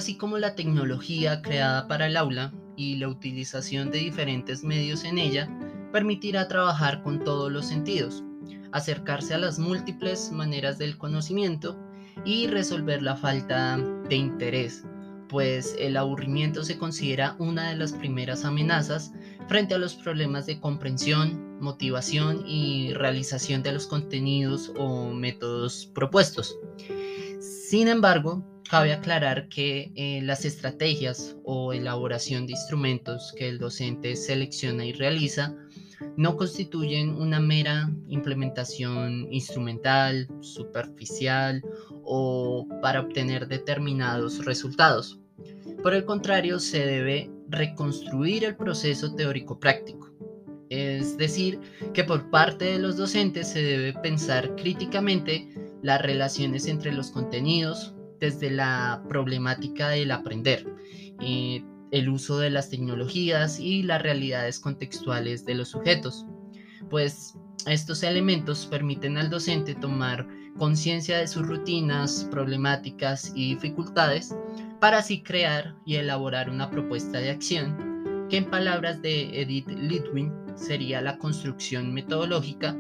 Así 0.02 0.16
como 0.16 0.40
la 0.40 0.56
tecnología 0.56 1.44
creada 1.44 1.88
para 1.88 2.08
el 2.08 2.18
aula 2.18 2.52
y 2.76 2.96
la 2.96 3.08
utilización 3.08 3.92
de 3.92 4.00
diferentes 4.00 4.64
medios 4.64 5.04
en 5.04 5.20
ella 5.20 5.48
permitirá 5.92 6.48
trabajar 6.48 7.04
con 7.04 7.24
todos 7.24 7.52
los 7.52 7.68
sentidos, 7.68 8.24
acercarse 8.72 9.36
a 9.36 9.38
las 9.38 9.60
múltiples 9.60 10.32
maneras 10.32 10.80
del 10.80 10.98
conocimiento 10.98 11.78
y 12.26 12.48
resolver 12.48 13.04
la 13.04 13.16
falta 13.16 13.78
de 14.10 14.16
interés, 14.16 14.84
pues 15.30 15.76
el 15.78 15.96
aburrimiento 15.96 16.64
se 16.64 16.80
considera 16.80 17.36
una 17.38 17.70
de 17.70 17.76
las 17.76 17.94
primeras 17.94 18.44
amenazas 18.44 19.14
frente 19.48 19.76
a 19.76 19.78
los 19.78 19.94
problemas 19.94 20.48
de 20.48 20.60
comprensión, 20.60 21.60
motivación 21.60 22.44
y 22.48 22.92
realización 22.94 23.62
de 23.62 23.74
los 23.74 23.86
contenidos 23.86 24.74
o 24.80 25.14
métodos 25.14 25.92
propuestos. 25.94 26.58
Sin 27.40 27.88
embargo, 27.88 28.44
Cabe 28.72 28.94
aclarar 28.94 29.50
que 29.50 29.92
eh, 29.96 30.22
las 30.24 30.46
estrategias 30.46 31.36
o 31.44 31.74
elaboración 31.74 32.46
de 32.46 32.54
instrumentos 32.54 33.34
que 33.38 33.50
el 33.50 33.60
docente 33.60 34.16
selecciona 34.16 34.86
y 34.86 34.94
realiza 34.94 35.54
no 36.16 36.38
constituyen 36.38 37.10
una 37.10 37.42
mera 37.42 37.92
implementación 38.08 39.28
instrumental, 39.30 40.30
superficial 40.40 41.62
o 42.06 42.66
para 42.82 43.02
obtener 43.02 43.50
determinados 43.50 44.46
resultados. 44.46 45.20
Por 45.84 45.94
el 45.94 46.06
contrario, 46.06 46.58
se 46.58 46.86
debe 46.86 47.30
reconstruir 47.50 48.46
el 48.46 48.56
proceso 48.56 49.14
teórico 49.14 49.60
práctico. 49.60 50.14
Es 50.70 51.18
decir, 51.18 51.60
que 51.94 52.06
por 52.06 52.30
parte 52.30 52.64
de 52.64 52.80
los 52.80 52.96
docentes 52.96 53.50
se 53.50 53.62
debe 53.64 53.92
pensar 54.00 54.56
críticamente 54.56 55.50
las 55.82 56.02
relaciones 56.02 56.68
entre 56.68 56.94
los 56.94 57.12
contenidos, 57.12 57.96
desde 58.22 58.52
la 58.52 59.04
problemática 59.10 59.90
del 59.90 60.12
aprender, 60.12 60.66
eh, 61.20 61.64
el 61.92 62.08
uso 62.08 62.38
de 62.38 62.52
las 62.52 62.70
tecnologías 62.70 63.60
y 63.60 63.84
las 63.84 64.02
realidades 64.02 64.60
contextuales 64.60 65.44
de 65.44 65.56
los 65.56 65.70
sujetos, 65.70 66.26
pues 66.90 67.36
estos 67.68 68.04
elementos 68.04 68.66
permiten 68.68 69.18
al 69.18 69.30
docente 69.30 69.76
tomar 69.76 70.28
conciencia 70.58 71.18
de 71.18 71.28
sus 71.28 71.46
rutinas, 71.46 72.28
problemáticas 72.32 73.34
y 73.36 73.56
dificultades 73.56 74.36
para 74.80 75.00
así 75.00 75.22
crear 75.22 75.76
y 75.86 75.96
elaborar 75.96 76.50
una 76.50 76.70
propuesta 76.70 77.20
de 77.20 77.32
acción 77.32 78.28
que 78.30 78.38
en 78.38 78.50
palabras 78.50 79.02
de 79.02 79.42
Edith 79.42 79.68
Litwin 79.68 80.32
sería 80.56 81.02
la 81.02 81.18
construcción 81.18 81.94
metodológica 81.94 82.78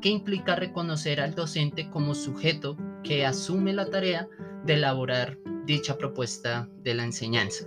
que 0.00 0.08
implica 0.08 0.56
reconocer 0.56 1.20
al 1.20 1.34
docente 1.34 1.88
como 1.90 2.14
sujeto 2.14 2.76
que 3.02 3.24
asume 3.24 3.72
la 3.72 3.86
tarea 3.86 4.28
de 4.64 4.74
elaborar 4.74 5.38
dicha 5.66 5.96
propuesta 5.96 6.68
de 6.82 6.94
la 6.94 7.04
enseñanza. 7.04 7.66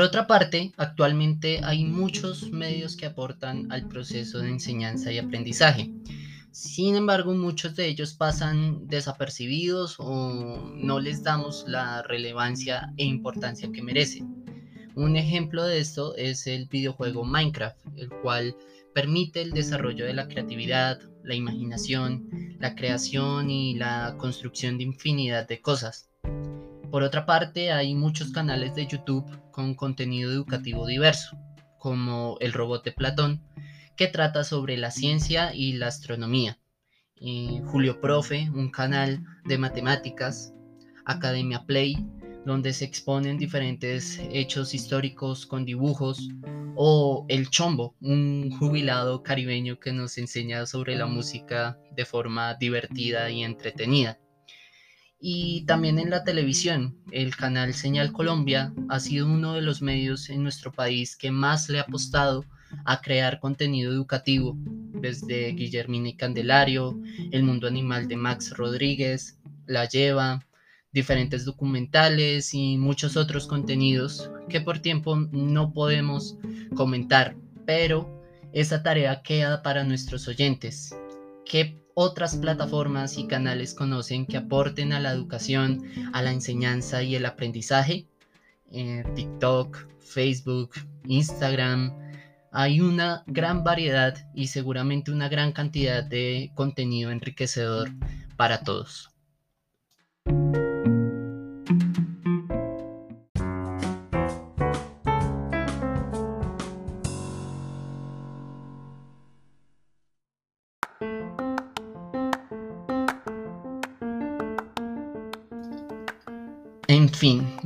Por 0.00 0.06
otra 0.06 0.26
parte, 0.26 0.72
actualmente 0.78 1.60
hay 1.62 1.84
muchos 1.84 2.50
medios 2.52 2.96
que 2.96 3.04
aportan 3.04 3.70
al 3.70 3.86
proceso 3.86 4.38
de 4.38 4.48
enseñanza 4.48 5.12
y 5.12 5.18
aprendizaje. 5.18 5.92
Sin 6.52 6.96
embargo, 6.96 7.34
muchos 7.34 7.76
de 7.76 7.86
ellos 7.86 8.14
pasan 8.14 8.86
desapercibidos 8.86 9.96
o 9.98 10.72
no 10.74 11.00
les 11.00 11.22
damos 11.22 11.66
la 11.68 12.00
relevancia 12.00 12.94
e 12.96 13.04
importancia 13.04 13.70
que 13.70 13.82
merecen. 13.82 14.42
Un 14.94 15.18
ejemplo 15.18 15.64
de 15.64 15.80
esto 15.80 16.16
es 16.16 16.46
el 16.46 16.64
videojuego 16.64 17.26
Minecraft, 17.26 17.84
el 17.98 18.08
cual 18.08 18.56
permite 18.94 19.42
el 19.42 19.50
desarrollo 19.50 20.06
de 20.06 20.14
la 20.14 20.28
creatividad, 20.28 20.98
la 21.24 21.34
imaginación, 21.34 22.56
la 22.58 22.74
creación 22.74 23.50
y 23.50 23.74
la 23.74 24.14
construcción 24.16 24.78
de 24.78 24.84
infinidad 24.84 25.46
de 25.46 25.60
cosas. 25.60 26.09
Por 26.90 27.04
otra 27.04 27.24
parte, 27.24 27.70
hay 27.70 27.94
muchos 27.94 28.32
canales 28.32 28.74
de 28.74 28.86
YouTube 28.86 29.24
con 29.52 29.74
contenido 29.74 30.32
educativo 30.32 30.86
diverso, 30.86 31.38
como 31.78 32.36
El 32.40 32.52
Robot 32.52 32.84
de 32.84 32.92
Platón, 32.92 33.42
que 33.96 34.08
trata 34.08 34.42
sobre 34.42 34.76
la 34.76 34.90
ciencia 34.90 35.54
y 35.54 35.74
la 35.74 35.86
astronomía. 35.86 36.58
Julio 37.66 38.00
Profe, 38.00 38.50
un 38.54 38.70
canal 38.70 39.22
de 39.44 39.58
matemáticas, 39.58 40.52
Academia 41.04 41.64
Play, 41.64 41.96
donde 42.44 42.72
se 42.72 42.86
exponen 42.86 43.38
diferentes 43.38 44.18
hechos 44.32 44.74
históricos 44.74 45.46
con 45.46 45.64
dibujos, 45.64 46.28
o 46.74 47.26
El 47.28 47.50
Chombo, 47.50 47.94
un 48.00 48.50
jubilado 48.58 49.22
caribeño 49.22 49.78
que 49.78 49.92
nos 49.92 50.18
enseña 50.18 50.66
sobre 50.66 50.96
la 50.96 51.06
música 51.06 51.78
de 51.94 52.04
forma 52.04 52.54
divertida 52.54 53.30
y 53.30 53.44
entretenida. 53.44 54.18
Y 55.20 55.66
también 55.66 55.98
en 55.98 56.08
la 56.08 56.24
televisión, 56.24 56.96
el 57.12 57.36
canal 57.36 57.74
Señal 57.74 58.10
Colombia 58.10 58.72
ha 58.88 59.00
sido 59.00 59.26
uno 59.26 59.52
de 59.52 59.60
los 59.60 59.82
medios 59.82 60.30
en 60.30 60.42
nuestro 60.42 60.72
país 60.72 61.14
que 61.14 61.30
más 61.30 61.68
le 61.68 61.78
ha 61.78 61.82
apostado 61.82 62.46
a 62.86 63.02
crear 63.02 63.38
contenido 63.38 63.92
educativo, 63.92 64.56
desde 64.94 65.52
Guillermina 65.52 66.08
y 66.08 66.16
Candelario, 66.16 66.98
El 67.32 67.42
Mundo 67.42 67.66
Animal 67.66 68.08
de 68.08 68.16
Max 68.16 68.56
Rodríguez, 68.56 69.38
La 69.66 69.86
Lleva, 69.86 70.46
diferentes 70.92 71.44
documentales 71.44 72.54
y 72.54 72.78
muchos 72.78 73.16
otros 73.16 73.46
contenidos 73.46 74.30
que 74.48 74.62
por 74.62 74.78
tiempo 74.78 75.16
no 75.16 75.72
podemos 75.72 76.36
comentar, 76.74 77.36
pero 77.66 78.22
esa 78.52 78.82
tarea 78.82 79.22
queda 79.22 79.62
para 79.62 79.84
nuestros 79.84 80.26
oyentes. 80.26 80.96
¿Qué 81.44 81.78
otras 82.00 82.36
plataformas 82.36 83.18
y 83.18 83.26
canales 83.26 83.74
conocen 83.74 84.24
que 84.24 84.38
aporten 84.38 84.94
a 84.94 85.00
la 85.00 85.12
educación, 85.12 85.84
a 86.14 86.22
la 86.22 86.32
enseñanza 86.32 87.02
y 87.02 87.14
el 87.14 87.26
aprendizaje? 87.26 88.06
Eh, 88.72 89.04
TikTok, 89.14 89.86
Facebook, 89.98 90.70
Instagram. 91.04 91.94
Hay 92.52 92.80
una 92.80 93.22
gran 93.26 93.64
variedad 93.64 94.14
y 94.34 94.46
seguramente 94.46 95.10
una 95.10 95.28
gran 95.28 95.52
cantidad 95.52 96.02
de 96.02 96.50
contenido 96.54 97.10
enriquecedor 97.10 97.90
para 98.38 98.62
todos. 98.62 99.10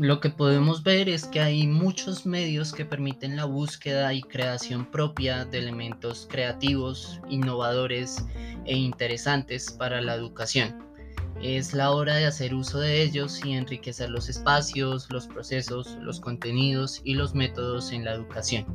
Lo 0.04 0.20
que 0.20 0.28
podemos 0.28 0.82
ver 0.82 1.08
es 1.08 1.24
que 1.24 1.40
hay 1.40 1.66
muchos 1.66 2.26
medios 2.26 2.74
que 2.74 2.84
permiten 2.84 3.36
la 3.36 3.46
búsqueda 3.46 4.12
y 4.12 4.20
creación 4.20 4.84
propia 4.90 5.46
de 5.46 5.56
elementos 5.56 6.28
creativos, 6.30 7.22
innovadores 7.30 8.22
e 8.66 8.76
interesantes 8.76 9.70
para 9.72 10.02
la 10.02 10.14
educación. 10.14 10.76
Es 11.40 11.72
la 11.72 11.90
hora 11.90 12.16
de 12.16 12.26
hacer 12.26 12.54
uso 12.54 12.80
de 12.80 13.02
ellos 13.02 13.40
y 13.46 13.52
enriquecer 13.52 14.10
los 14.10 14.28
espacios, 14.28 15.08
los 15.10 15.26
procesos, 15.26 15.96
los 16.02 16.20
contenidos 16.20 17.00
y 17.02 17.14
los 17.14 17.34
métodos 17.34 17.90
en 17.90 18.04
la 18.04 18.12
educación. 18.12 18.66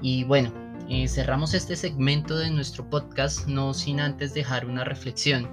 Y 0.00 0.24
bueno, 0.24 0.50
eh, 0.88 1.06
cerramos 1.06 1.52
este 1.52 1.76
segmento 1.76 2.38
de 2.38 2.48
nuestro 2.48 2.88
podcast 2.88 3.46
no 3.46 3.74
sin 3.74 4.00
antes 4.00 4.32
dejar 4.32 4.64
una 4.64 4.84
reflexión 4.84 5.46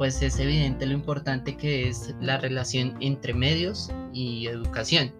pues 0.00 0.22
es 0.22 0.38
evidente 0.38 0.86
lo 0.86 0.94
importante 0.94 1.58
que 1.58 1.86
es 1.86 2.14
la 2.22 2.38
relación 2.38 2.96
entre 3.00 3.34
medios 3.34 3.90
y 4.12 4.46
educación, 4.46 5.12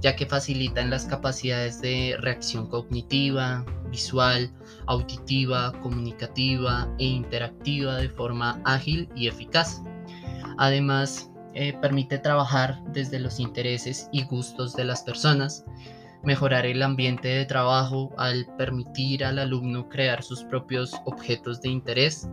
ya 0.00 0.16
que 0.16 0.26
facilitan 0.26 0.90
las 0.90 1.06
capacidades 1.06 1.80
de 1.80 2.16
reacción 2.20 2.66
cognitiva, 2.66 3.64
visual, 3.90 4.50
auditiva, 4.86 5.72
comunicativa 5.80 6.88
e 6.98 7.04
interactiva 7.04 7.96
de 7.96 8.08
forma 8.08 8.60
ágil 8.64 9.08
y 9.14 9.28
eficaz. 9.28 9.82
Además, 10.58 11.30
eh, 11.54 11.72
permite 11.80 12.18
trabajar 12.18 12.82
desde 12.92 13.20
los 13.20 13.38
intereses 13.38 14.08
y 14.12 14.24
gustos 14.24 14.74
de 14.74 14.84
las 14.84 15.02
personas, 15.02 15.64
mejorar 16.24 16.66
el 16.66 16.82
ambiente 16.82 17.28
de 17.28 17.44
trabajo 17.44 18.12
al 18.18 18.46
permitir 18.56 19.24
al 19.24 19.38
alumno 19.38 19.88
crear 19.88 20.22
sus 20.22 20.42
propios 20.42 20.92
objetos 21.04 21.60
de 21.60 21.68
interés, 21.68 22.28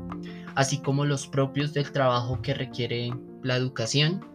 así 0.55 0.79
como 0.79 1.05
los 1.05 1.27
propios 1.27 1.73
del 1.73 1.91
trabajo 1.91 2.41
que 2.41 2.55
requiere 2.55 3.11
la 3.43 3.55
educación, 3.55 4.25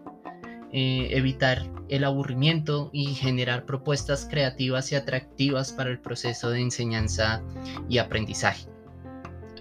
eh, 0.78 1.08
evitar 1.16 1.62
el 1.88 2.04
aburrimiento 2.04 2.90
y 2.92 3.14
generar 3.14 3.64
propuestas 3.64 4.28
creativas 4.30 4.92
y 4.92 4.94
atractivas 4.94 5.72
para 5.72 5.88
el 5.88 5.98
proceso 5.98 6.50
de 6.50 6.60
enseñanza 6.60 7.42
y 7.88 7.96
aprendizaje. 7.96 8.68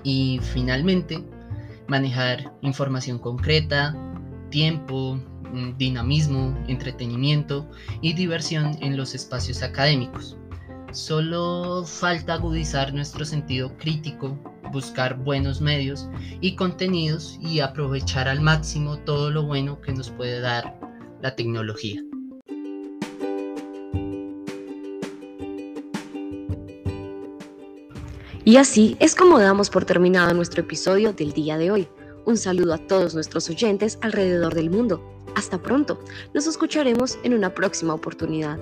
Y 0.04 0.42
finalmente, 0.44 1.24
manejar 1.88 2.52
información 2.64 3.18
concreta, 3.18 3.96
tiempo, 4.50 5.16
mm, 5.54 5.78
dinamismo, 5.78 6.62
entretenimiento 6.68 7.66
y 8.02 8.12
diversión 8.12 8.78
en 8.82 8.98
los 8.98 9.16
espacios 9.16 9.64
académicos. 9.64 10.36
Solo 10.92 11.86
falta 11.86 12.34
agudizar 12.34 12.94
nuestro 12.94 13.24
sentido 13.24 13.78
crítico 13.78 14.38
buscar 14.74 15.18
buenos 15.18 15.62
medios 15.62 16.10
y 16.42 16.56
contenidos 16.58 17.40
y 17.42 17.62
aprovechar 17.62 18.28
al 18.28 18.42
máximo 18.42 18.98
todo 18.98 19.32
lo 19.32 19.44
bueno 19.44 19.80
que 19.80 19.94
nos 19.94 20.10
puede 20.10 20.42
dar 20.42 20.85
la 21.26 21.36
tecnología. 21.36 22.04
Y 28.44 28.58
así 28.58 28.96
es 29.00 29.16
como 29.16 29.40
damos 29.40 29.72
por 29.72 29.86
terminado 29.86 30.36
nuestro 30.36 30.62
episodio 30.62 31.14
del 31.14 31.34
día 31.34 31.58
de 31.58 31.72
hoy. 31.72 31.88
Un 32.28 32.38
saludo 32.38 32.76
a 32.76 32.78
todos 32.78 33.16
nuestros 33.16 33.50
oyentes 33.50 33.98
alrededor 34.02 34.54
del 34.54 34.70
mundo. 34.70 35.02
Hasta 35.36 35.60
pronto. 35.60 36.00
Nos 36.36 36.46
escucharemos 36.46 37.18
en 37.24 37.34
una 37.34 37.56
próxima 37.56 37.96
oportunidad. 37.96 38.60